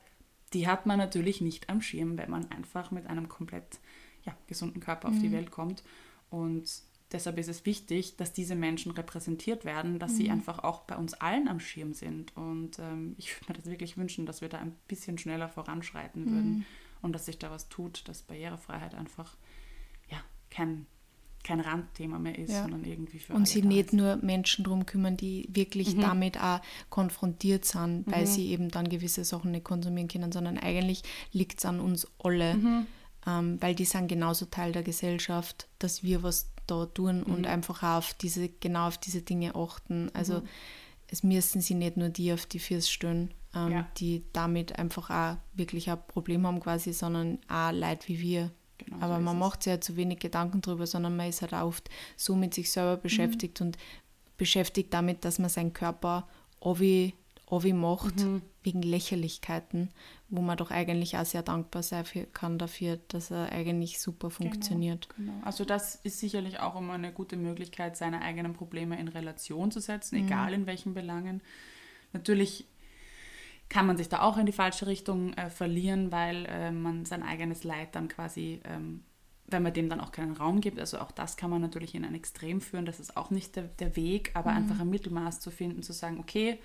die 0.54 0.68
hat 0.68 0.86
man 0.86 0.98
natürlich 0.98 1.42
nicht 1.42 1.70
am 1.70 1.82
Schirm, 1.82 2.18
wenn 2.18 2.30
man 2.30 2.50
einfach 2.52 2.92
mit 2.92 3.08
einem 3.08 3.30
komplett 3.30 3.80
ja, 4.24 4.36
gesunden 4.48 4.82
Körper 4.82 5.10
auf 5.10 5.20
die 5.20 5.30
mhm. 5.30 5.34
Welt 5.34 5.52
kommt. 5.52 5.84
Und 6.30 6.70
deshalb 7.12 7.38
ist 7.38 7.50
es 7.50 7.66
wichtig, 7.66 8.18
dass 8.18 8.34
diese 8.34 8.56
Menschen 8.56 8.92
repräsentiert 8.92 9.66
werden, 9.66 10.00
dass 10.00 10.14
mhm. 10.14 10.18
sie 10.18 10.30
einfach 10.32 10.60
auch 10.60 10.82
bei 10.82 10.96
uns 10.96 11.14
allen 11.14 11.48
am 11.48 11.60
Schirm 11.60 11.94
sind. 11.94 12.36
Und 12.36 12.80
ähm, 12.80 13.16
ich 13.18 13.36
würde 13.36 13.54
mir 13.54 13.60
das 13.60 13.66
wirklich 13.66 13.98
wünschen, 13.98 14.26
dass 14.26 14.42
wir 14.42 14.50
da 14.50 14.60
ein 14.60 14.76
bisschen 14.88 15.18
schneller 15.18 15.50
voranschreiten 15.50 16.26
mhm. 16.26 16.32
würden 16.32 16.66
und 17.02 17.14
dass 17.14 17.26
sich 17.26 17.38
da 17.38 17.52
was 17.52 17.70
tut, 17.70 18.08
dass 18.08 18.24
Barrierefreiheit 18.24 18.96
einfach 18.96 19.38
ja, 20.10 20.18
kein, 20.50 20.88
kein 21.44 21.60
Randthema 21.60 22.18
mehr 22.18 22.38
ist, 22.38 22.52
ja. 22.52 22.64
sondern 22.64 22.84
irgendwie 22.84 23.20
für 23.20 23.34
Und 23.34 23.48
sie 23.48 23.62
nicht 23.62 23.88
ist. 23.88 23.94
nur 23.94 24.18
Menschen 24.18 24.64
darum 24.64 24.86
kümmern, 24.86 25.16
die 25.16 25.48
wirklich 25.52 25.96
mhm. 25.96 26.02
damit 26.02 26.42
auch 26.42 26.62
konfrontiert 26.90 27.66
sind, 27.66 28.06
weil 28.08 28.24
mhm. 28.24 28.30
sie 28.30 28.50
eben 28.50 28.70
dann 28.70 28.90
gewisse 28.90 29.24
Sachen 29.24 29.52
nicht 29.52 29.64
konsumieren 29.64 30.08
können, 30.08 30.32
sondern 30.32 30.58
eigentlich 30.58 31.04
liegt 31.32 31.60
es 31.60 31.66
an 31.66 31.80
uns 31.80 32.08
alle. 32.18 32.56
Mhm. 32.56 32.88
Ähm, 33.28 33.58
weil 33.60 33.74
die 33.74 33.86
sind 33.86 34.08
genauso 34.08 34.46
Teil 34.46 34.72
der 34.72 34.84
Gesellschaft, 34.84 35.68
dass 35.80 36.04
wir 36.04 36.22
was 36.22 36.52
da 36.68 36.86
tun 36.86 37.24
mhm. 37.26 37.34
und 37.34 37.48
einfach 37.48 37.84
auch 37.84 37.98
auf 37.98 38.14
diese, 38.14 38.50
genau 38.50 38.88
auf 38.88 38.98
diese 38.98 39.22
Dinge 39.22 39.56
achten. 39.56 40.10
Also 40.14 40.42
mhm. 40.42 40.48
es 41.08 41.24
müssen 41.24 41.62
sie 41.62 41.76
nicht 41.76 41.98
nur 41.98 42.10
die 42.10 42.34
auf 42.34 42.46
die 42.46 42.60
Füße 42.60 42.90
stellen, 42.90 43.34
ähm, 43.56 43.72
ja. 43.72 43.88
die 43.98 44.24
damit 44.34 44.78
einfach 44.78 45.10
auch 45.10 45.38
wirklich 45.54 45.90
ein 45.90 46.00
Problem 46.08 46.46
haben 46.46 46.60
quasi, 46.60 46.94
sondern 46.94 47.40
auch 47.48 47.72
Leute 47.72 48.08
wie 48.08 48.20
wir. 48.20 48.52
Genau, 48.78 48.98
Aber 49.00 49.16
so 49.16 49.22
man 49.22 49.40
macht 49.40 49.64
sich 49.64 49.72
ja 49.72 49.80
zu 49.80 49.96
wenig 49.96 50.20
Gedanken 50.20 50.62
drüber, 50.62 50.86
sondern 50.86 51.16
man 51.16 51.30
ist 51.30 51.42
halt 51.42 51.54
auch 51.54 51.68
oft 51.68 51.90
so 52.18 52.36
mit 52.36 52.54
sich 52.54 52.70
selber 52.70 52.98
beschäftigt 52.98 53.60
mhm. 53.60 53.68
und 53.68 53.78
beschäftigt 54.38 54.94
damit, 54.94 55.24
dass 55.24 55.40
man 55.40 55.50
seinen 55.50 55.74
Körper 55.74 56.28
wie 56.62 57.14
Ovi 57.48 57.74
macht, 57.74 58.18
mhm. 58.18 58.42
Wegen 58.66 58.82
Lächerlichkeiten, 58.82 59.90
wo 60.30 60.42
man 60.42 60.58
doch 60.58 60.72
eigentlich 60.72 61.18
auch 61.18 61.26
sehr 61.26 61.44
dankbar 61.44 61.84
sein 61.84 62.06
kann 62.34 62.58
dafür, 62.58 63.00
dass 63.08 63.32
er 63.32 63.52
eigentlich 63.52 64.00
super 64.00 64.30
genau, 64.30 64.50
funktioniert. 64.50 65.08
Genau, 65.16 65.32
genau. 65.32 65.46
Also 65.46 65.66
das 65.66 65.96
ist 65.96 66.20
sicherlich 66.20 66.60
auch 66.60 66.76
immer 66.76 66.94
eine 66.94 67.14
gute 67.14 67.38
Möglichkeit, 67.38 67.96
seine 67.96 68.22
eigenen 68.22 68.54
Probleme 68.54 69.00
in 69.00 69.08
Relation 69.08 69.72
zu 69.72 69.80
setzen, 69.80 70.20
mhm. 70.20 70.26
egal 70.26 70.54
in 70.54 70.66
welchen 70.66 70.94
Belangen. 70.94 71.42
Natürlich 72.12 72.66
kann 73.70 73.86
man 73.86 73.98
sich 73.98 74.10
da 74.10 74.22
auch 74.22 74.38
in 74.38 74.46
die 74.46 74.52
falsche 74.52 74.88
Richtung 74.88 75.34
äh, 75.34 75.50
verlieren, 75.50 76.12
weil 76.12 76.46
äh, 76.46 76.72
man 76.72 77.06
sein 77.06 77.24
eigenes 77.24 77.64
Leid 77.64 77.96
dann 77.96 78.08
quasi, 78.08 78.62
ähm, 78.64 79.04
wenn 79.48 79.64
man 79.64 79.74
dem 79.74 79.90
dann 79.90 80.00
auch 80.00 80.12
keinen 80.12 80.34
Raum 80.34 80.62
gibt, 80.62 80.80
also 80.80 81.00
auch 81.00 81.12
das 81.12 81.38
kann 81.38 81.50
man 81.50 81.62
natürlich 81.62 81.96
in 81.96 82.06
ein 82.06 82.16
Extrem 82.16 82.62
führen, 82.62 82.86
das 82.86 83.00
ist 83.00 83.18
auch 83.18 83.32
nicht 83.32 83.56
der, 83.56 83.64
der 83.64 83.96
Weg, 83.96 84.32
aber 84.34 84.52
mhm. 84.52 84.58
einfach 84.58 84.80
ein 84.80 84.90
Mittelmaß 84.90 85.40
zu 85.40 85.52
finden, 85.52 85.84
zu 85.84 85.94
sagen, 85.94 86.20
okay, 86.20 86.60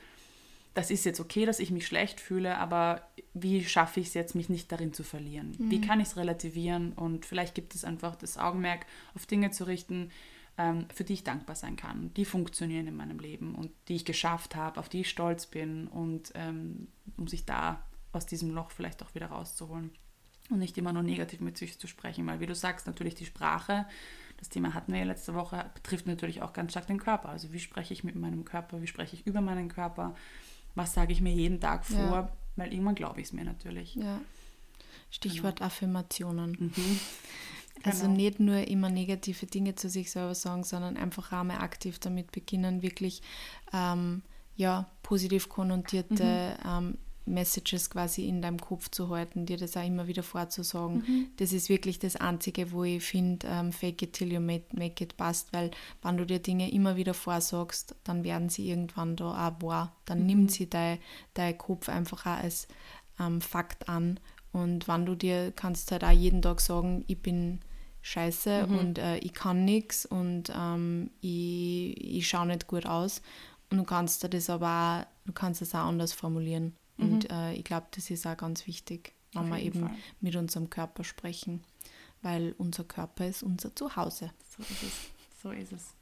das 0.75 0.91
ist 0.91 1.05
jetzt 1.05 1.21
okay, 1.21 1.47
dass 1.47 1.59
ich 1.59 1.71
mich 1.71 1.87
schlecht 1.87 2.21
fühle, 2.21 2.57
aber 2.59 3.03
wie 3.35 3.65
schaffe 3.65 4.01
ich 4.01 4.09
es 4.09 4.15
jetzt, 4.15 4.35
mich 4.35 4.49
nicht 4.49 4.71
darin 4.71 4.93
zu 4.93 5.03
verlieren? 5.03 5.57
Mhm. 5.59 5.71
Wie 5.71 5.81
kann 5.81 6.01
ich 6.01 6.09
es 6.09 6.17
relativieren? 6.17 6.93
Und 6.93 7.27
vielleicht 7.27 7.55
gibt 7.55 7.75
es 7.75 7.85
einfach 7.85 8.17
das 8.17 8.39
Augenmerk 8.39 8.87
auf 9.15 9.27
Dinge 9.27 9.51
zu 9.51 9.65
richten, 9.65 10.11
ähm, 10.59 10.87
für 10.95 11.05
die 11.05 11.15
ich 11.15 11.25
dankbar 11.25 11.57
sein 11.57 11.77
kann, 11.77 12.13
die 12.15 12.25
funktionieren 12.25 12.87
in 12.87 12.97
meinem 12.97 13.19
Leben 13.19 13.55
und 13.55 13.71
die 13.89 13.97
ich 13.97 14.05
geschafft 14.05 14.57
habe, 14.57 14.79
auf 14.79 14.89
die 14.89 15.01
ich 15.01 15.11
stolz 15.11 15.47
bin 15.47 15.89
und 15.89 16.33
ähm, 16.35 16.89
um 17.17 17.27
sich 17.27 17.45
da 17.45 17.85
aus 18.13 18.27
diesem 18.27 18.51
Loch 18.51 18.71
vielleicht 18.71 19.03
auch 19.03 19.15
wieder 19.15 19.27
rauszuholen 19.27 19.91
und 20.51 20.59
nicht 20.59 20.77
immer 20.77 20.93
nur 20.93 21.03
negativ 21.03 21.41
mit 21.41 21.57
sich 21.57 21.79
zu 21.79 21.87
sprechen, 21.87 22.27
weil 22.27 22.41
wie 22.41 22.47
du 22.47 22.55
sagst, 22.55 22.87
natürlich 22.87 23.15
die 23.15 23.27
Sprache, 23.27 23.87
das 24.37 24.49
Thema 24.49 24.75
hatten 24.75 24.93
wir 24.93 25.01
ja 25.01 25.07
letzte 25.07 25.35
Woche, 25.35 25.71
betrifft 25.75 26.07
natürlich 26.07 26.43
auch 26.43 26.53
ganz 26.53 26.73
stark 26.73 26.87
den 26.87 26.99
Körper. 26.99 27.29
Also 27.29 27.53
wie 27.53 27.61
spreche 27.61 27.93
ich 27.93 28.05
mit 28.05 28.17
meinem 28.17 28.45
Körper, 28.45 28.83
wie 28.83 28.87
spreche 28.87 29.15
ich 29.15 29.27
über 29.27 29.41
meinen 29.41 29.69
Körper, 29.69 30.15
was 30.75 30.95
sage 30.95 31.13
ich 31.13 31.21
mir 31.21 31.33
jeden 31.33 31.61
Tag 31.61 31.85
vor, 31.85 31.99
ja. 31.99 32.33
weil 32.57 32.73
irgendwann 32.73 32.95
glaube 32.95 33.21
ich 33.21 33.29
es 33.29 33.33
mir 33.33 33.45
natürlich. 33.45 33.95
Ja. 33.95 34.21
Stichwort 35.11 35.57
genau. 35.57 35.67
Affirmationen. 35.67 36.57
Mhm. 36.59 37.01
Also 37.83 38.03
genau. 38.03 38.17
nicht 38.17 38.41
nur 38.41 38.69
immer 38.69 38.91
negative 38.91 39.47
Dinge 39.47 39.75
zu 39.75 39.89
sich 39.89 40.11
selber 40.11 40.35
sagen, 40.35 40.65
sondern 40.65 40.99
einfach 40.99 41.33
auch 41.33 41.45
mal 41.45 41.61
aktiv 41.61 41.99
damit 41.99 42.31
beginnen, 42.31 42.83
wirklich 42.83 43.23
ähm, 43.73 44.21
ja, 44.55 44.87
positiv 45.03 45.49
konnotierte 45.49 46.59
mhm. 46.63 46.69
ähm, 46.69 46.99
Messages 47.31 47.91
quasi 47.91 48.29
in 48.29 48.43
deinem 48.43 48.59
Kopf 48.59 48.91
zu 48.91 49.09
halten, 49.09 49.47
dir 49.47 49.57
das 49.57 49.77
auch 49.77 49.87
immer 49.87 50.07
wieder 50.07 50.23
vorzusagen. 50.23 51.05
Mhm. 51.07 51.27
Das 51.37 51.53
ist 51.53 51.69
wirklich 51.69 51.99
das 51.99 52.17
Einzige, 52.17 52.73
wo 52.73 52.85
ich 52.85 53.03
finde, 53.03 53.47
ähm, 53.49 53.73
fake 53.73 54.03
it 54.03 54.13
till 54.13 54.33
you 54.33 54.41
make, 54.41 55.03
it 55.03 55.17
passt, 55.17 55.53
weil 55.53 55.71
wenn 56.03 56.17
du 56.17 56.27
dir 56.27 56.41
Dinge 56.41 56.71
immer 56.71 56.97
wieder 56.97 57.15
vorsagst, 57.15 57.95
dann 58.05 58.25
werden 58.25 58.49
sie 58.49 58.69
irgendwann 58.69 59.17
da 59.17 59.49
auch 59.49 59.63
wahr. 59.63 59.97
Dann 60.05 60.21
mhm. 60.21 60.27
nimmt 60.27 60.51
sie 60.53 60.69
dein, 60.69 60.99
dein 61.35 61.57
Kopf 61.57 61.89
einfach 61.89 62.27
auch 62.27 62.43
als 62.43 62.69
ähm, 63.19 63.41
Fakt 63.41 63.89
an. 63.89 64.21
Und 64.53 64.89
wenn 64.89 65.07
du 65.07 65.15
dir 65.15 65.53
kannst 65.53 65.93
halt 65.93 66.05
auch 66.05 66.11
jeden 66.11 66.43
Tag 66.43 66.61
sagen, 66.61 67.05
ich 67.07 67.23
bin 67.23 67.61
scheiße 68.03 68.67
mhm. 68.67 68.79
und 68.79 68.99
äh, 68.99 69.19
ich 69.19 69.33
kann 69.33 69.65
nichts 69.65 70.07
und 70.07 70.53
ähm, 70.57 71.11
ich, 71.21 72.17
ich 72.17 72.29
schaue 72.29 72.47
nicht 72.47 72.67
gut 72.67 72.87
aus. 72.87 73.23
Und 73.71 73.79
du 73.79 73.85
kannst 73.85 74.33
das 74.33 74.51
aber 74.51 75.07
auch, 75.07 75.27
du 75.27 75.33
kannst 75.33 75.63
es 75.63 75.75
auch 75.75 75.87
anders 75.87 76.13
formulieren. 76.13 76.75
Mhm. 77.01 77.13
Und 77.13 77.31
äh, 77.31 77.53
ich 77.55 77.65
glaube, 77.65 77.87
das 77.93 78.11
ist 78.11 78.27
auch 78.27 78.37
ganz 78.37 78.67
wichtig, 78.67 79.15
wenn 79.33 79.49
wir 79.49 79.59
eben 79.61 79.81
Fall. 79.81 79.97
mit 80.21 80.37
unserem 80.37 80.71
Körper 80.71 81.05
sprechen, 81.05 81.63
weil 82.23 82.55
unser 82.59 82.85
Körper 82.85 83.27
ist 83.27 83.43
unser 83.43 83.75
Zuhause. 83.75 84.31
So 84.57 84.63
ist 84.63 84.83
es. 84.83 85.11
So 85.43 85.51
ist 85.51 85.73
es. 85.73 85.95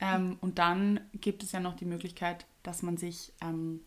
Ähm, 0.00 0.36
und 0.40 0.58
dann 0.58 1.00
gibt 1.12 1.42
es 1.42 1.52
ja 1.52 1.60
noch 1.60 1.76
die 1.76 1.84
Möglichkeit, 1.84 2.46
dass 2.62 2.82
man 2.82 2.96
sich 2.96 3.32
ähm, 3.40 3.80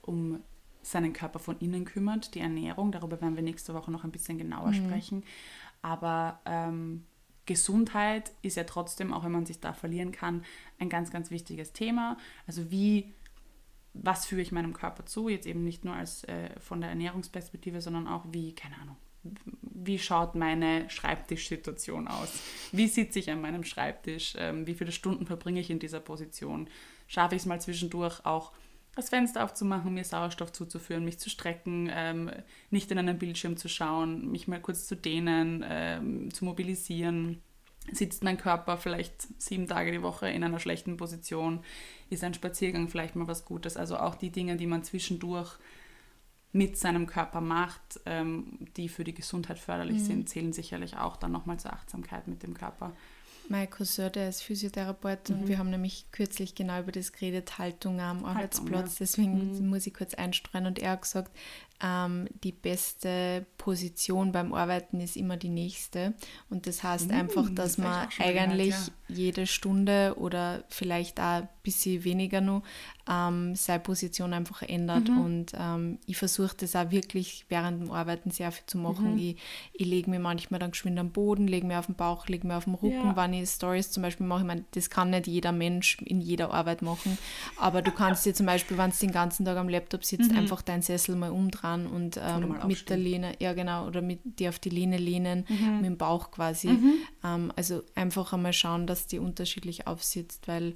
um 0.00 0.40
seinen 0.82 1.12
Körper 1.12 1.38
von 1.38 1.58
innen 1.60 1.84
kümmert, 1.84 2.34
die 2.34 2.40
Ernährung. 2.40 2.90
Darüber 2.90 3.20
werden 3.20 3.36
wir 3.36 3.42
nächste 3.42 3.72
Woche 3.74 3.92
noch 3.92 4.02
ein 4.02 4.10
bisschen 4.10 4.38
genauer 4.38 4.72
mhm. 4.72 4.74
sprechen. 4.74 5.24
Aber 5.80 6.40
ähm, 6.44 7.04
Gesundheit 7.46 8.32
ist 8.42 8.56
ja 8.56 8.64
trotzdem, 8.64 9.12
auch 9.12 9.24
wenn 9.24 9.32
man 9.32 9.46
sich 9.46 9.60
da 9.60 9.72
verlieren 9.72 10.12
kann, 10.12 10.44
ein 10.78 10.88
ganz, 10.88 11.10
ganz 11.10 11.30
wichtiges 11.30 11.72
Thema. 11.72 12.16
Also 12.46 12.70
wie 12.70 13.12
was 13.94 14.26
führe 14.26 14.40
ich 14.40 14.52
meinem 14.52 14.72
Körper 14.72 15.06
zu, 15.06 15.28
jetzt 15.28 15.46
eben 15.46 15.64
nicht 15.64 15.84
nur 15.84 15.94
als 15.94 16.24
äh, 16.24 16.58
von 16.60 16.80
der 16.80 16.90
Ernährungsperspektive, 16.90 17.80
sondern 17.80 18.08
auch 18.08 18.24
wie, 18.30 18.54
keine 18.54 18.76
Ahnung, 18.78 18.96
wie 19.60 19.98
schaut 19.98 20.34
meine 20.34 20.88
Schreibtischsituation 20.90 22.08
aus? 22.08 22.32
Wie 22.72 22.88
sitze 22.88 23.18
ich 23.18 23.30
an 23.30 23.40
meinem 23.40 23.64
Schreibtisch? 23.64 24.34
Ähm, 24.36 24.66
wie 24.66 24.74
viele 24.74 24.92
Stunden 24.92 25.26
verbringe 25.26 25.60
ich 25.60 25.70
in 25.70 25.78
dieser 25.78 26.00
Position? 26.00 26.68
Schaffe 27.06 27.36
ich 27.36 27.42
es 27.42 27.46
mal 27.46 27.60
zwischendurch 27.60 28.24
auch 28.24 28.52
das 28.94 29.08
Fenster 29.08 29.44
aufzumachen, 29.44 29.94
mir 29.94 30.04
Sauerstoff 30.04 30.52
zuzuführen, 30.52 31.04
mich 31.04 31.18
zu 31.18 31.30
strecken, 31.30 31.90
ähm, 31.92 32.30
nicht 32.70 32.90
in 32.90 32.98
einen 32.98 33.18
Bildschirm 33.18 33.56
zu 33.56 33.68
schauen, 33.68 34.30
mich 34.30 34.48
mal 34.48 34.60
kurz 34.60 34.86
zu 34.86 34.96
dehnen, 34.96 35.64
ähm, 35.66 36.32
zu 36.34 36.44
mobilisieren? 36.44 37.40
Sitzt 37.90 38.22
mein 38.22 38.38
Körper 38.38 38.76
vielleicht 38.76 39.40
sieben 39.40 39.66
Tage 39.66 39.90
die 39.90 40.02
Woche 40.02 40.28
in 40.28 40.44
einer 40.44 40.60
schlechten 40.60 40.96
Position, 40.96 41.60
ist 42.10 42.22
ein 42.22 42.34
Spaziergang 42.34 42.88
vielleicht 42.88 43.16
mal 43.16 43.26
was 43.26 43.44
Gutes. 43.44 43.76
Also 43.76 43.96
auch 43.96 44.14
die 44.14 44.30
Dinge, 44.30 44.56
die 44.56 44.66
man 44.66 44.84
zwischendurch 44.84 45.56
mit 46.52 46.76
seinem 46.76 47.06
Körper 47.06 47.40
macht, 47.40 48.00
ähm, 48.04 48.58
die 48.76 48.88
für 48.88 49.04
die 49.04 49.14
Gesundheit 49.14 49.58
förderlich 49.58 49.98
mhm. 49.98 50.06
sind, 50.06 50.28
zählen 50.28 50.52
sicherlich 50.52 50.96
auch 50.96 51.16
dann 51.16 51.32
nochmal 51.32 51.58
zur 51.58 51.72
Achtsamkeit 51.72 52.28
mit 52.28 52.42
dem 52.42 52.54
Körper. 52.54 52.92
Mein 53.48 53.68
Cousin, 53.68 54.12
der 54.12 54.28
ist 54.28 54.42
Physiotherapeut 54.42 55.30
mhm. 55.30 55.34
und 55.34 55.48
wir 55.48 55.58
haben 55.58 55.70
nämlich 55.70 56.06
kürzlich 56.12 56.54
genau 56.54 56.80
über 56.80 56.92
das 56.92 57.12
geredet, 57.12 57.58
Haltung 57.58 58.00
am 58.00 58.24
Arbeitsplatz. 58.24 58.70
Haltung, 58.70 58.90
ja. 58.90 58.96
Deswegen 58.98 59.58
mhm. 59.58 59.68
muss 59.70 59.86
ich 59.86 59.94
kurz 59.94 60.14
einstreuen 60.14 60.66
und 60.66 60.78
er 60.78 60.92
hat 60.92 61.02
gesagt, 61.02 61.32
ähm, 61.82 62.28
die 62.44 62.52
beste 62.52 63.44
Position 63.58 64.30
beim 64.32 64.54
Arbeiten 64.54 65.00
ist 65.00 65.16
immer 65.16 65.36
die 65.36 65.48
nächste. 65.48 66.14
Und 66.48 66.66
das 66.66 66.82
heißt 66.82 67.08
Mm, 67.08 67.12
einfach, 67.14 67.46
das 67.50 67.54
dass 67.54 67.72
ich 67.72 67.78
man 67.78 67.90
mal 67.90 68.06
gehört, 68.08 68.20
eigentlich 68.38 68.70
ja. 68.70 68.86
jede 69.08 69.46
Stunde 69.46 70.14
oder 70.18 70.64
vielleicht 70.68 71.18
auch 71.20 71.42
ein 71.42 71.48
bisschen 71.62 72.04
weniger 72.04 72.40
noch 72.40 72.62
ähm, 73.08 73.54
seine 73.56 73.80
Position 73.80 74.32
einfach 74.32 74.62
ändert. 74.62 75.08
Mhm. 75.08 75.18
Und 75.20 75.52
ähm, 75.58 75.98
ich 76.06 76.16
versuche 76.16 76.56
das 76.56 76.76
auch 76.76 76.90
wirklich 76.92 77.46
während 77.48 77.82
dem 77.82 77.90
Arbeiten 77.90 78.30
sehr 78.30 78.52
viel 78.52 78.66
zu 78.66 78.76
Mhm. 78.78 78.82
machen. 78.84 79.18
Ich, 79.18 79.36
ich 79.72 79.86
lege 79.86 80.08
mir 80.10 80.20
manchmal 80.20 80.60
dann 80.60 80.70
geschwind 80.70 80.98
am 80.98 81.10
Boden, 81.10 81.48
lege 81.48 81.66
mir 81.66 81.78
auf 81.78 81.86
den 81.86 81.94
Bauch, 81.96 82.26
lege 82.28 82.46
mir 82.46 82.56
auf 82.56 82.64
den 82.64 82.74
Rücken, 82.74 83.08
Ja. 83.08 83.16
wenn 83.16 83.32
ich 83.32 83.48
Stories 83.50 83.90
zum 83.90 84.02
Beispiel 84.04 84.26
mache. 84.26 84.40
Ich 84.42 84.46
meine, 84.46 84.64
das 84.72 84.88
kann 84.90 85.10
nicht 85.10 85.26
jeder 85.26 85.52
Mensch 85.52 85.98
in 86.04 86.20
jeder 86.20 86.52
Arbeit 86.52 86.82
machen, 86.82 87.18
aber 87.56 87.82
du 87.82 87.90
kannst 87.90 88.24
dir 88.26 88.34
zum 88.34 88.46
Beispiel, 88.46 88.78
wenn 88.78 88.90
du 88.90 88.96
den 88.96 89.12
ganzen 89.12 89.44
Tag 89.44 89.56
am 89.56 89.68
Laptop 89.68 90.04
sitzt, 90.04 90.30
einfach 90.32 90.62
deinen 90.62 90.82
Sessel 90.82 91.16
mal 91.16 91.30
umdrehen 91.30 91.71
und 91.86 92.18
ähm, 92.22 92.48
Mhm. 92.48 92.66
mit 92.66 92.88
der. 92.88 92.96
Lehne, 92.96 93.32
ja 93.40 93.52
genau, 93.52 93.86
oder 93.86 94.00
mit 94.02 94.20
dir 94.38 94.48
auf 94.50 94.58
die 94.58 94.70
Lehne 94.70 94.96
lehnen, 94.98 95.44
Mhm. 95.48 95.76
mit 95.76 95.84
dem 95.86 95.96
Bauch 95.98 96.30
quasi. 96.30 96.78
Ähm, 97.24 97.52
also 97.56 97.82
einfach 97.94 98.32
einmal 98.32 98.52
schauen, 98.52 98.86
dass 98.86 99.06
die 99.06 99.18
unterschiedlich 99.18 99.86
aufsitzt, 99.86 100.48
weil 100.48 100.74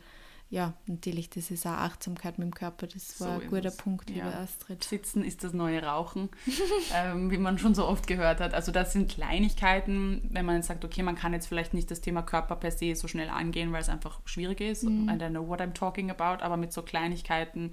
ja, 0.49 0.75
natürlich, 0.87 1.29
das 1.29 1.51
ist 1.51 1.67
auch 1.67 1.73
Achtsamkeit 1.73 2.39
mit 2.39 2.47
dem 2.47 2.55
Körper, 2.55 2.87
das 2.87 3.21
war 3.21 3.39
So 3.39 3.43
ein 3.43 3.51
guter. 3.51 3.73
Punkt, 3.73 4.09
liebe 4.09 4.21
Ja. 4.29 4.39
Astrid. 4.45 4.85
Sitzen 4.85 5.25
ist 5.25 5.43
das 5.43 5.53
neue 5.53 5.83
Rauchen, 5.83 6.29
ähm, 6.95 7.33
wie 7.33 7.39
man 7.39 7.59
schon 7.59 7.75
so 7.75 7.85
oft 7.85 8.07
gehört 8.07 8.39
hat. 8.41 8.55
Also 8.55 8.71
das 8.71 8.93
sind 8.93 9.11
Kleinigkeiten, 9.11 10.23
wenn 10.31 10.47
man 10.47 10.63
sagt, 10.63 10.85
okay, 10.85 11.03
man 11.03 11.17
kann 11.17 11.33
jetzt 11.33 11.47
vielleicht 11.49 11.75
nicht 11.75 11.91
das 11.91 12.01
Thema 12.01 12.23
Körper 12.23 12.55
per 12.57 12.71
se 12.71 12.95
so 12.95 13.09
schnell 13.09 13.29
angehen, 13.29 13.73
weil 13.73 13.81
es 13.81 13.89
einfach 13.89 14.21
schwierig 14.25 14.61
ist. 14.61 14.85
Mhm. 14.85 15.09
I 15.09 15.13
don't 15.15 15.31
know 15.31 15.49
what 15.49 15.61
I'm 15.61 15.73
talking 15.75 16.11
about, 16.11 16.43
aber 16.45 16.57
mit 16.57 16.73
so 16.73 16.83
Kleinigkeiten 16.83 17.73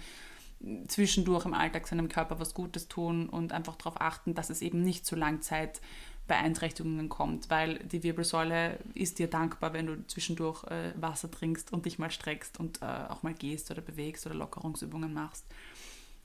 zwischendurch 0.88 1.46
im 1.46 1.54
Alltag 1.54 1.88
seinem 1.88 2.10
Körper 2.10 2.40
was 2.40 2.54
Gutes 2.54 2.88
tun 2.88 3.28
und 3.28 3.52
einfach 3.52 3.76
darauf 3.76 4.00
achten, 4.00 4.34
dass 4.34 4.50
es 4.50 4.62
eben 4.62 4.82
nicht 4.82 5.06
zu 5.06 5.16
Langzeitbeeinträchtigungen 5.16 7.10
kommt, 7.10 7.50
weil 7.50 7.80
die 7.80 8.04
Wirbelsäule 8.04 8.80
ist 8.94 9.20
dir 9.20 9.30
dankbar, 9.30 9.74
wenn 9.74 9.88
du 9.88 10.08
zwischendurch 10.08 10.64
äh, 10.66 10.94
Wasser 10.96 11.30
trinkst 11.30 11.74
und 11.74 11.86
dich 11.86 12.00
mal 12.00 12.12
streckst 12.12 12.60
und 12.60 12.82
äh, 12.82 12.86
auch 12.86 13.24
mal 13.24 13.34
gehst 13.34 13.72
oder 13.72 13.82
bewegst 13.82 14.26
oder 14.26 14.36
Lockerungsübungen 14.36 15.14
machst. 15.14 15.46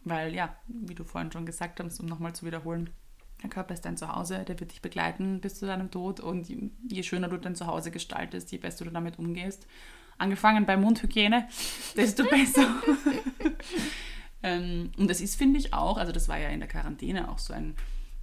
Weil 0.04 0.34
ja, 0.34 0.54
wie 0.68 0.94
du 0.94 1.04
vorhin 1.04 1.32
schon 1.32 1.46
gesagt 1.46 1.80
hast, 1.80 1.98
um 2.00 2.06
nochmal 2.06 2.34
zu 2.34 2.46
wiederholen, 2.46 2.90
der 3.42 3.50
Körper 3.50 3.74
ist 3.74 3.84
dein 3.84 3.96
Zuhause, 3.96 4.44
der 4.44 4.58
wird 4.58 4.72
dich 4.72 4.82
begleiten 4.82 5.40
bis 5.40 5.58
zu 5.58 5.66
deinem 5.66 5.90
Tod 5.90 6.20
und 6.20 6.48
je, 6.48 6.70
je 6.88 7.02
schöner 7.02 7.28
du 7.28 7.36
dein 7.36 7.54
Zuhause 7.54 7.90
gestaltest, 7.90 8.50
je 8.52 8.58
besser 8.58 8.84
du 8.84 8.90
damit 8.90 9.18
umgehst. 9.18 9.66
Angefangen 10.16 10.66
bei 10.66 10.76
Mundhygiene, 10.76 11.48
desto 11.96 12.24
besser. 12.24 12.66
ähm, 14.42 14.92
und 14.96 15.08
das 15.10 15.20
ist, 15.20 15.36
finde 15.36 15.58
ich, 15.58 15.72
auch, 15.74 15.96
also 15.98 16.12
das 16.12 16.28
war 16.28 16.38
ja 16.38 16.48
in 16.48 16.60
der 16.60 16.68
Quarantäne 16.68 17.30
auch 17.30 17.38
so 17.38 17.52
ein, 17.52 17.74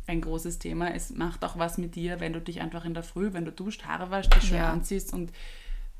ein 0.07 0.21
großes 0.21 0.59
Thema. 0.59 0.93
Es 0.93 1.09
macht 1.09 1.43
auch 1.43 1.57
was 1.57 1.77
mit 1.77 1.95
dir, 1.95 2.19
wenn 2.19 2.33
du 2.33 2.39
dich 2.41 2.61
einfach 2.61 2.85
in 2.85 2.93
der 2.93 3.03
Früh, 3.03 3.33
wenn 3.33 3.45
du 3.45 3.51
duscht, 3.51 3.85
Haare 3.85 4.11
waschst, 4.11 4.35
dich 4.35 4.43
schön 4.43 4.57
Ja. 4.57 4.71
anziehst 4.71 5.13
und 5.13 5.31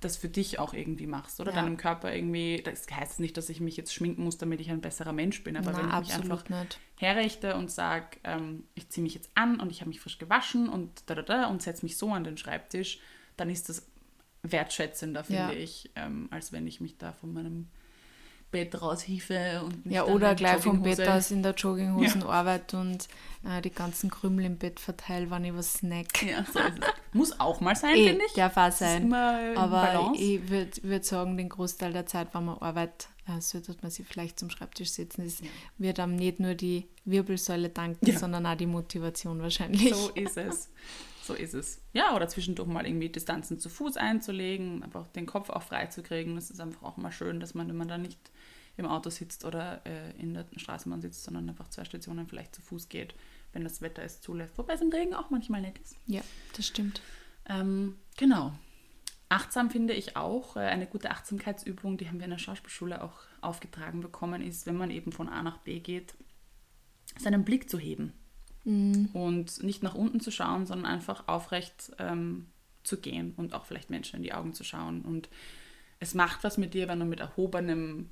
das 0.01 0.17
für 0.17 0.30
dich 0.30 0.60
auch 0.60 0.73
irgendwie 0.73 1.08
machst, 1.08 1.39
oder? 1.39 1.51
Ja. 1.51 1.62
Deinem 1.62 1.78
Körper 1.78 2.13
irgendwie, 2.13 2.62
das 2.63 2.86
heißt 2.91 3.19
nicht, 3.19 3.38
dass 3.38 3.49
ich 3.49 3.60
mich 3.62 3.75
jetzt 3.78 3.93
schminken 3.93 4.23
muss, 4.23 4.38
damit 4.38 4.60
ich 4.62 4.69
ein 4.69 4.82
besserer 4.82 5.13
Mensch 5.13 5.43
bin, 5.43 5.58
aber 5.58 5.67
wenn 5.75 5.88
Nein, 5.88 6.04
ich 6.04 6.10
mich 6.10 6.13
einfach 6.15 6.47
nicht. 6.49 6.80
herrichte 6.97 7.56
und 7.56 7.71
sage, 7.71 8.17
ähm, 8.23 8.65
ich 8.75 8.89
ziehe 8.89 9.01
mich 9.04 9.15
jetzt 9.15 9.30
an 9.36 9.60
und 9.60 9.71
ich 9.71 9.80
habe 9.82 9.89
mich 9.89 9.99
frisch 10.01 10.17
gewaschen 10.19 10.69
und 10.69 10.91
da, 11.08 11.15
da, 11.15 11.21
da 11.23 11.45
und 11.47 11.62
setze 11.63 11.84
mich 11.86 11.97
so 11.97 12.12
an 12.12 12.23
den 12.23 12.38
Schreibtisch, 12.38 12.99
dann 13.38 13.49
ist 13.49 13.69
das 13.69 13.88
wertschätzender, 14.43 15.23
finde 15.23 15.54
Ja. 15.54 15.60
ich, 15.60 15.89
ähm, 15.95 16.28
als 16.30 16.51
wenn 16.51 16.67
ich 16.67 16.82
mich 16.82 16.97
da 16.97 17.13
von 17.13 17.34
meinem 17.34 17.67
Bett 18.56 18.82
raushiefe 18.82 19.62
und 19.63 19.91
Ja, 19.91 20.06
oder 20.06 20.32
in 20.32 20.36
gleich 20.38 20.62
vom 20.63 20.82
Bett 20.82 21.00
aus 21.08 21.32
in 21.32 21.44
der 21.44 21.54
Jogginghosen 21.54 22.24
arbeite 22.24 22.78
und 22.78 23.08
äh, 23.48 23.62
die 23.62 23.70
ganzen 23.70 24.10
Krümel 24.10 24.46
im 24.46 24.58
Bett 24.58 24.80
verteile, 24.80 25.30
wenn 25.30 25.44
ich 25.46 25.54
was 25.54 25.74
snack. 25.74 26.24
Ja, 26.24 26.44
so 26.52 26.60
ist. 26.60 26.80
Muss 27.13 27.39
auch 27.39 27.60
mal 27.62 27.76
sein, 27.76 27.96
Eh, 27.96 28.10
finde 28.10 28.26
ich. 28.26 28.34
darf 28.34 28.58
auch 28.58 28.68
ist 28.70 28.80
sein. 28.80 29.13
Aber 29.13 29.82
Balance. 29.82 30.22
ich 30.22 30.50
würde 30.50 30.72
würd 30.84 31.06
sagen, 31.06 31.38
den 31.38 31.50
Großteil 31.50 31.94
der 31.94 32.06
Zeit, 32.06 32.30
wenn 32.34 32.46
man 32.46 32.58
arbeitet, 32.58 33.10
äh, 33.28 33.39
sollte 33.41 33.76
man 33.82 33.91
sich 33.91 34.06
vielleicht 34.08 34.39
zum 34.39 34.50
Schreibtisch 34.50 34.91
setzen. 34.91 35.26
Es 35.26 35.41
wird 35.78 36.00
einem 36.00 36.15
nicht 36.15 36.39
nur 36.39 36.56
die 36.56 36.88
Wirbelsäule 37.06 37.70
danken, 37.70 38.06
Ja. 38.10 38.18
sondern 38.20 38.46
auch 38.46 38.56
die 38.56 38.65
Motivation 38.68 39.41
wahrscheinlich. 39.41 39.94
So 39.94 40.10
ist 40.12 40.38
es. 40.38 40.70
So 41.24 41.34
ist 41.34 41.56
es. 41.56 41.80
Ja, 41.94 42.15
oder 42.15 42.28
zwischendurch 42.28 42.68
mal 42.68 42.86
irgendwie 42.86 43.10
Distanzen 43.10 43.58
zu 43.60 43.68
Fuß 43.68 43.98
einzulegen, 43.98 44.84
einfach 44.84 45.08
den 45.08 45.26
Kopf 45.26 45.50
auch 45.50 45.63
frei 45.63 45.88
zu 45.88 46.04
kriegen. 46.04 46.36
Das 46.36 46.52
ist 46.52 46.60
einfach 46.62 46.84
auch 46.84 46.98
mal 46.98 47.12
schön, 47.12 47.39
dass 47.39 47.56
man, 47.56 47.68
wenn 47.68 47.78
man 47.78 47.88
da 47.88 47.98
nicht 47.98 48.20
im 48.77 48.85
Auto 48.85 49.09
sitzt 49.09 49.45
oder 49.45 49.81
äh, 49.85 50.11
in 50.19 50.33
der 50.33 50.45
Straßenbahn 50.55 51.01
sitzt, 51.01 51.23
sondern 51.23 51.49
einfach 51.49 51.69
zwei 51.69 51.85
Stationen 51.85 52.27
vielleicht 52.27 52.55
zu 52.55 52.61
Fuß 52.61 52.89
geht, 52.89 53.15
wenn 53.53 53.63
das 53.63 53.81
Wetter 53.81 54.03
es 54.03 54.21
zulässt. 54.21 54.57
Wobei 54.57 54.73
es 54.73 54.81
im 54.81 54.89
Regen 54.89 55.13
auch 55.13 55.29
manchmal 55.29 55.61
nett 55.61 55.77
ist. 55.79 55.95
Ja, 56.07 56.21
das 56.55 56.67
stimmt. 56.67 57.01
Ähm, 57.47 57.95
genau. 58.17 58.53
Achtsam 59.29 59.69
finde 59.69 59.93
ich 59.93 60.15
auch, 60.17 60.55
äh, 60.55 60.61
eine 60.61 60.88
gute 60.88 61.11
Achtsamkeitsübung, 61.11 61.97
die 61.97 62.07
haben 62.07 62.19
wir 62.19 62.25
in 62.25 62.31
der 62.31 62.38
Schauspielschule 62.38 63.01
auch 63.01 63.19
aufgetragen 63.41 64.01
bekommen, 64.01 64.41
ist, 64.41 64.65
wenn 64.65 64.77
man 64.77 64.91
eben 64.91 65.11
von 65.11 65.29
A 65.29 65.41
nach 65.41 65.59
B 65.59 65.79
geht, 65.79 66.15
seinen 67.17 67.45
Blick 67.45 67.69
zu 67.69 67.79
heben 67.79 68.13
und 68.65 69.61
nicht 69.61 69.83
nach 69.83 69.93
unten 69.93 70.19
zu 70.19 70.31
schauen, 70.31 70.65
sondern 70.65 70.91
einfach 70.91 71.27
aufrecht 71.27 71.91
ähm, 71.99 72.47
zu 72.83 72.99
gehen 72.99 73.33
und 73.38 73.53
auch 73.53 73.65
vielleicht 73.65 73.91
Menschen 73.91 74.17
in 74.17 74.23
die 74.23 74.33
Augen 74.33 74.53
zu 74.53 74.63
schauen. 74.63 75.03
Und 75.03 75.29
es 75.99 76.15
macht 76.15 76.43
was 76.43 76.57
mit 76.57 76.73
dir, 76.73 76.88
wenn 76.88 76.99
du 76.99 77.05
mit 77.05 77.19
erhobenem 77.19 78.09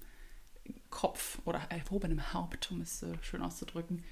Kopf 0.90 1.40
oder 1.46 1.60
erhobenem 1.70 2.34
Haupt, 2.34 2.72
um 2.72 2.82
es 2.82 3.00
so 3.00 3.08
schön 3.22 3.42
auszudrücken, 3.42 4.04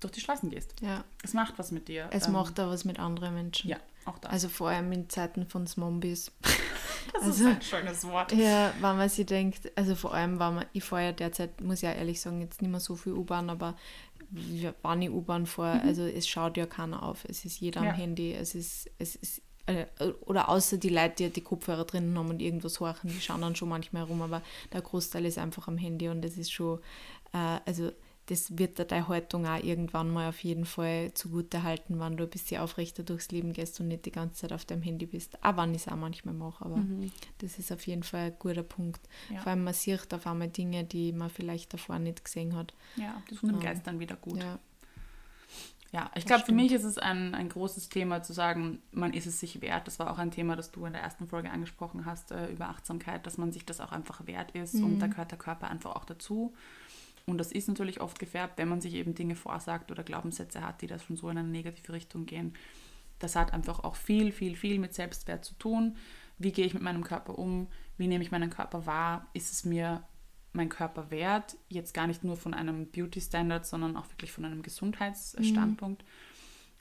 durch 0.00 0.12
die 0.12 0.20
Straßen 0.20 0.50
gehst. 0.50 0.74
Ja, 0.80 1.04
Es 1.22 1.32
macht 1.34 1.58
was 1.58 1.70
mit 1.72 1.88
dir. 1.88 2.08
es 2.12 2.26
Ähm, 2.26 2.32
macht 2.34 2.58
da 2.58 2.68
was 2.68 2.84
mit 2.84 2.98
anderen 2.98 3.34
Menschen. 3.34 3.68
Ja, 3.70 3.78
auch 4.04 4.18
das. 4.18 4.30
Also 4.30 4.48
vor 4.48 4.68
allem 4.68 4.92
in 4.92 5.08
Zeiten 5.08 5.46
von 5.46 5.66
Zombies. 5.66 6.30
das 7.14 7.22
also- 7.22 7.44
ist 7.48 7.56
ein 7.56 7.62
schönes 7.62 8.04
Wort. 8.04 8.32
Ja, 8.32 8.72
wenn 8.74 8.96
man 8.96 9.08
sich 9.08 9.26
denkt, 9.26 9.72
also 9.76 9.94
vor 9.94 10.14
allem, 10.14 10.38
wenn 10.38 10.54
man, 10.56 10.66
ich 10.72 10.84
fahre 10.84 11.04
ja 11.06 11.12
derzeit, 11.12 11.60
muss 11.60 11.76
ich 11.76 11.82
ja 11.82 11.92
ehrlich 11.92 12.20
sagen, 12.20 12.40
jetzt 12.40 12.60
nicht 12.62 12.70
mehr 12.70 12.80
so 12.80 12.94
viel 12.94 13.12
U-Bahn, 13.14 13.48
aber 13.50 13.74
wir- 14.30 14.74
wann 14.82 15.02
ich 15.02 15.10
U-Bahn 15.10 15.46
fahre, 15.46 15.80
also 15.82 16.04
es 16.04 16.28
schaut 16.28 16.56
ja 16.56 16.66
keiner 16.66 17.02
auf. 17.02 17.24
Es 17.28 17.44
ist 17.44 17.60
jeder 17.60 17.82
Ja. 17.82 17.90
am 17.90 17.96
Handy, 17.96 18.32
es 18.34 18.54
ist, 18.54 18.90
es 18.98 19.16
ist, 19.16 19.40
äh, 19.66 19.86
oder 20.24 20.48
außer 20.48 20.78
die 20.78 20.88
Leute, 20.88 21.24
die 21.24 21.30
die 21.30 21.40
Kopfhörer 21.40 21.84
drinnen 21.84 22.16
haben 22.16 22.30
und 22.30 22.40
irgendwas 22.40 22.80
horchen, 22.80 23.10
die 23.10 23.20
schauen 23.20 23.40
dann 23.40 23.56
schon 23.56 23.68
manchmal 23.68 24.02
herum, 24.02 24.22
aber 24.22 24.42
der 24.72 24.82
Großteil 24.82 25.24
ist 25.24 25.38
einfach 25.38 25.68
am 25.68 25.78
Handy 25.78 26.08
und 26.08 26.22
das 26.22 26.36
ist 26.36 26.52
schon, 26.52 26.78
äh, 27.32 27.58
also 27.66 27.90
das 28.26 28.58
wird 28.58 28.78
dir 28.78 28.84
deine 28.84 29.06
Haltung 29.06 29.46
auch 29.46 29.62
irgendwann 29.62 30.10
mal 30.10 30.28
auf 30.28 30.42
jeden 30.42 30.64
Fall 30.64 31.14
zugute 31.14 31.62
halten, 31.62 32.00
wenn 32.00 32.16
du 32.16 32.24
ein 32.24 32.30
bisschen 32.30 32.60
aufrechter 32.60 33.04
durchs 33.04 33.30
Leben 33.30 33.52
gehst 33.52 33.78
und 33.80 33.88
nicht 33.88 34.04
die 34.04 34.10
ganze 34.10 34.40
Zeit 34.40 34.52
auf 34.52 34.64
deinem 34.64 34.82
Handy 34.82 35.06
bist. 35.06 35.38
Auch 35.44 35.56
wenn 35.56 35.74
ich 35.74 35.82
es 35.82 35.88
auch 35.88 35.96
manchmal 35.96 36.34
mache, 36.34 36.64
aber 36.64 36.84
das 37.38 37.58
ist 37.58 37.70
auf 37.70 37.86
jeden 37.86 38.02
Fall 38.02 38.26
ein 38.26 38.36
guter 38.38 38.64
Punkt. 38.64 39.00
Ja. 39.32 39.40
Vor 39.40 39.52
allem 39.52 39.62
man 39.62 39.74
sieht 39.74 40.12
auf 40.12 40.26
einmal 40.26 40.48
Dinge, 40.48 40.82
die 40.82 41.12
man 41.12 41.30
vielleicht 41.30 41.72
davor 41.72 42.00
nicht 42.00 42.24
gesehen 42.24 42.56
hat. 42.56 42.74
Ja, 42.96 43.22
das 43.28 43.38
tut 43.38 43.50
dem 43.50 43.60
Geist 43.60 43.86
dann 43.86 44.00
wieder 44.00 44.16
gut. 44.16 44.38
Ja, 44.38 44.58
Ja, 45.96 46.10
ich 46.14 46.26
glaube, 46.26 46.44
für 46.44 46.52
mich 46.52 46.72
ist 46.72 46.84
es 46.84 46.98
ein, 46.98 47.34
ein 47.34 47.48
großes 47.48 47.88
Thema 47.88 48.22
zu 48.22 48.34
sagen, 48.34 48.82
man 48.92 49.14
ist 49.14 49.24
es 49.24 49.40
sich 49.40 49.62
wert. 49.62 49.86
Das 49.86 49.98
war 49.98 50.10
auch 50.10 50.18
ein 50.18 50.30
Thema, 50.30 50.54
das 50.54 50.70
du 50.70 50.84
in 50.84 50.92
der 50.92 51.00
ersten 51.00 51.26
Folge 51.26 51.50
angesprochen 51.50 52.04
hast, 52.04 52.32
äh, 52.32 52.48
über 52.48 52.68
Achtsamkeit, 52.68 53.26
dass 53.26 53.38
man 53.38 53.50
sich 53.50 53.64
das 53.64 53.80
auch 53.80 53.92
einfach 53.92 54.26
wert 54.26 54.50
ist 54.50 54.74
und 54.74 54.98
da 54.98 55.06
gehört 55.06 55.30
der 55.30 55.38
Körper 55.38 55.70
einfach 55.70 55.96
auch 55.96 56.04
dazu. 56.04 56.52
Und 57.24 57.38
das 57.38 57.50
ist 57.50 57.66
natürlich 57.68 58.02
oft 58.02 58.18
gefärbt, 58.18 58.58
wenn 58.58 58.68
man 58.68 58.82
sich 58.82 58.92
eben 58.92 59.14
Dinge 59.14 59.36
vorsagt 59.36 59.90
oder 59.90 60.02
Glaubenssätze 60.02 60.60
hat, 60.60 60.82
die 60.82 60.86
das 60.86 61.02
schon 61.02 61.16
so 61.16 61.30
in 61.30 61.38
eine 61.38 61.48
negative 61.48 61.94
Richtung 61.94 62.26
gehen. 62.26 62.52
Das 63.18 63.34
hat 63.34 63.54
einfach 63.54 63.82
auch 63.82 63.96
viel, 63.96 64.32
viel, 64.32 64.54
viel 64.54 64.78
mit 64.78 64.92
Selbstwert 64.92 65.46
zu 65.46 65.54
tun. 65.54 65.96
Wie 66.36 66.52
gehe 66.52 66.66
ich 66.66 66.74
mit 66.74 66.82
meinem 66.82 67.04
Körper 67.04 67.38
um? 67.38 67.68
Wie 67.96 68.06
nehme 68.06 68.22
ich 68.22 68.30
meinen 68.30 68.50
Körper 68.50 68.84
wahr? 68.84 69.28
Ist 69.32 69.50
es 69.50 69.64
mir 69.64 70.02
mein 70.56 70.68
Körper 70.68 71.10
wert? 71.10 71.56
Jetzt 71.68 71.94
gar 71.94 72.06
nicht 72.06 72.24
nur 72.24 72.36
von 72.36 72.54
einem 72.54 72.90
Beauty-Standard, 72.90 73.66
sondern 73.66 73.96
auch 73.96 74.08
wirklich 74.10 74.32
von 74.32 74.44
einem 74.44 74.62
Gesundheitsstandpunkt. 74.62 76.04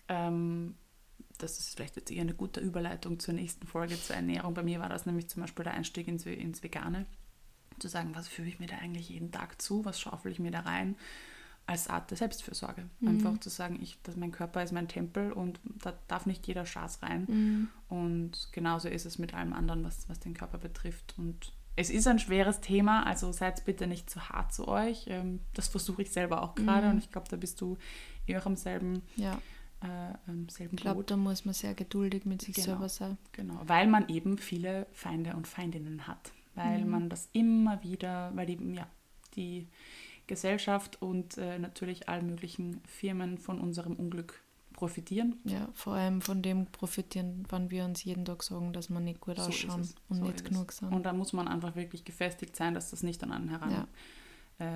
Ähm, 0.07 0.75
das 1.37 1.59
ist 1.59 1.75
vielleicht 1.75 1.95
jetzt 1.95 2.11
eher 2.11 2.21
eine 2.21 2.33
gute 2.33 2.59
Überleitung 2.59 3.19
zur 3.19 3.33
nächsten 3.33 3.67
Folge 3.67 4.01
zur 4.01 4.15
Ernährung. 4.15 4.53
Bei 4.53 4.63
mir 4.63 4.79
war 4.79 4.89
das 4.89 5.05
nämlich 5.05 5.27
zum 5.27 5.41
Beispiel 5.41 5.63
der 5.63 5.73
Einstieg 5.73 6.07
ins, 6.07 6.25
ins 6.25 6.63
Vegane. 6.63 7.05
Zu 7.79 7.89
sagen, 7.89 8.11
was 8.15 8.29
führe 8.29 8.47
ich 8.47 8.59
mir 8.59 8.67
da 8.67 8.77
eigentlich 8.77 9.09
jeden 9.09 9.31
Tag 9.31 9.61
zu? 9.61 9.83
Was 9.83 9.99
schaufel 9.99 10.31
ich 10.31 10.39
mir 10.39 10.51
da 10.51 10.61
rein? 10.61 10.95
Als 11.67 11.89
Art 11.89 12.09
der 12.11 12.17
Selbstfürsorge. 12.17 12.89
Einfach 13.05 13.37
zu 13.39 13.49
sagen, 13.49 13.79
ich, 13.81 13.99
dass 14.03 14.15
mein 14.15 14.31
Körper 14.31 14.63
ist 14.63 14.71
mein 14.71 14.87
Tempel 14.87 15.33
und 15.33 15.59
da 15.83 15.93
darf 16.07 16.25
nicht 16.25 16.47
jeder 16.47 16.65
Schaß 16.65 17.01
rein. 17.01 17.25
Und 17.89 18.49
genauso 18.53 18.87
ist 18.87 19.05
es 19.05 19.19
mit 19.19 19.33
allem 19.33 19.51
anderen, 19.51 19.83
was, 19.83 20.07
was 20.07 20.19
den 20.19 20.35
Körper 20.35 20.57
betrifft. 20.59 21.15
Und 21.17 21.51
es 21.75 21.89
ist 21.89 22.07
ein 22.07 22.19
schweres 22.19 22.61
Thema, 22.61 23.05
also 23.05 23.31
seid 23.31 23.65
bitte 23.65 23.87
nicht 23.87 24.09
zu 24.09 24.29
hart 24.29 24.53
zu 24.53 24.67
euch. 24.67 25.05
Ähm, 25.07 25.39
Das 25.53 25.67
versuche 25.67 26.01
ich 26.03 26.11
selber 26.11 26.41
auch 26.43 26.55
gerade 26.55 26.89
und 26.89 26.97
ich 26.97 27.11
glaube, 27.11 27.27
da 27.29 27.35
bist 27.37 27.59
du 27.61 27.77
eher 28.27 28.41
auch 28.41 28.45
am 28.45 28.55
selben, 28.55 29.01
ja. 29.17 29.37
äh, 29.83 30.13
ähm, 30.29 30.47
selben 30.49 30.75
Ich 30.75 30.81
glaube, 30.81 31.03
da 31.03 31.17
muss 31.17 31.45
man 31.45 31.53
sehr 31.53 31.73
geduldig 31.73 32.25
mit 32.25 32.41
sich 32.41 32.55
Genau. 32.55 32.65
selber 32.67 32.89
sein. 32.89 33.17
Genau, 33.33 33.59
weil 33.65 33.87
man 33.87 34.07
eben 34.09 34.37
viele 34.37 34.87
Feinde 34.93 35.35
und 35.35 35.47
Feindinnen 35.47 36.07
hat. 36.07 36.31
Weil 36.55 36.85
man 36.85 37.09
das 37.09 37.27
immer 37.33 37.83
wieder, 37.83 38.31
weil 38.33 38.45
die, 38.45 38.57
ja, 38.73 38.87
die 39.35 39.67
Gesellschaft 40.25 41.01
und 41.01 41.37
äh, 41.37 41.59
natürlich 41.59 42.07
allen 42.07 42.27
möglichen 42.27 42.81
Firmen 42.85 43.37
von 43.37 43.59
unserem 43.59 43.97
Unglück 43.97 44.41
profitieren. 44.75 45.39
Ja, 45.45 45.69
vor 45.73 45.93
allem 45.93 46.21
von 46.21 46.41
dem 46.41 46.67
profitieren, 46.67 47.43
wann 47.49 47.71
wir 47.71 47.85
uns 47.85 48.03
jeden 48.03 48.25
Tag 48.25 48.43
sagen, 48.43 48.73
dass 48.73 48.89
wir 48.89 48.99
nicht 48.99 49.21
gut 49.21 49.37
So 49.37 49.43
ausschauen 49.43 49.81
es. 49.81 49.95
und 50.09 50.17
So 50.17 50.23
nicht 50.25 50.45
genug 50.45 50.71
sind. 50.71 50.91
Und 50.93 51.03
da 51.03 51.13
muss 51.13 51.33
man 51.33 51.47
einfach 51.47 51.75
wirklich 51.75 52.03
gefestigt 52.03 52.55
sein, 52.55 52.73
dass 52.73 52.91
das 52.91 53.01
nicht 53.03 53.23
an 53.23 53.31
einen 53.31 53.49
heran 53.49 53.71
Ja. 53.71 53.87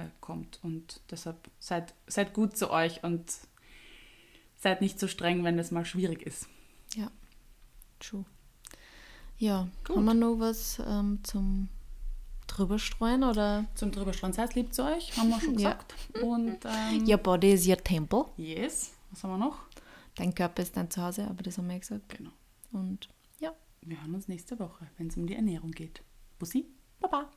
äh, 0.04 0.06
kommt. 0.22 0.60
Und 0.64 1.02
deshalb 1.12 1.38
seid, 1.60 1.94
seid 2.08 2.34
gut 2.34 2.58
zu 2.58 2.72
euch 2.72 3.04
und 3.04 3.32
seid 4.58 4.82
nicht 4.82 5.00
so 5.00 5.08
streng, 5.08 5.44
wenn 5.44 5.60
es 5.60 5.72
mal 5.72 5.86
schwierig 5.86 6.22
ist. 6.24 6.48
True. 8.00 8.24
Ja, 9.38 9.68
Gut. 9.86 9.98
haben 9.98 10.06
wir 10.06 10.14
noch 10.14 10.40
was 10.40 10.80
ähm, 10.88 11.20
zum 11.24 11.68
drüberstreuen 12.48 13.24
oder? 13.26 13.66
Zum 13.76 13.92
Drüberstrand 13.92 14.36
seid 14.36 14.56
lieb 14.56 14.74
zu 14.74 14.84
euch, 14.86 15.16
haben 15.18 15.30
wir 15.30 15.40
schon 15.42 15.58
Ja. 15.60 15.74
gesagt. 15.74 15.96
Und 16.24 16.58
ähm, 16.66 17.06
Your 17.08 17.18
body 17.18 17.52
is 17.52 17.68
your 17.68 17.78
temple. 17.78 18.26
yes, 18.38 18.92
was 19.12 19.24
haben 19.24 19.32
wir 19.32 19.38
noch? 19.38 19.58
Dein 20.20 20.36
Körper 20.36 20.64
ist 20.64 20.76
dein 20.76 20.92
Zuhause, 20.92 21.26
aber 21.30 21.44
das 21.44 21.58
haben 21.58 21.68
wir 21.68 21.76
ja 21.76 21.80
gesagt. 21.80 22.18
Genau. 22.18 22.32
Und 22.74 23.08
ja. 23.40 23.56
Wir 23.80 24.02
hören 24.02 24.16
uns 24.16 24.28
nächste 24.28 24.60
Woche, 24.60 24.90
wenn 24.98 25.08
es 25.08 25.16
um 25.16 25.26
die 25.26 25.34
Ernährung 25.34 25.72
geht. 25.72 26.04
Bussi, 26.38 26.68
Baba. 27.00 27.32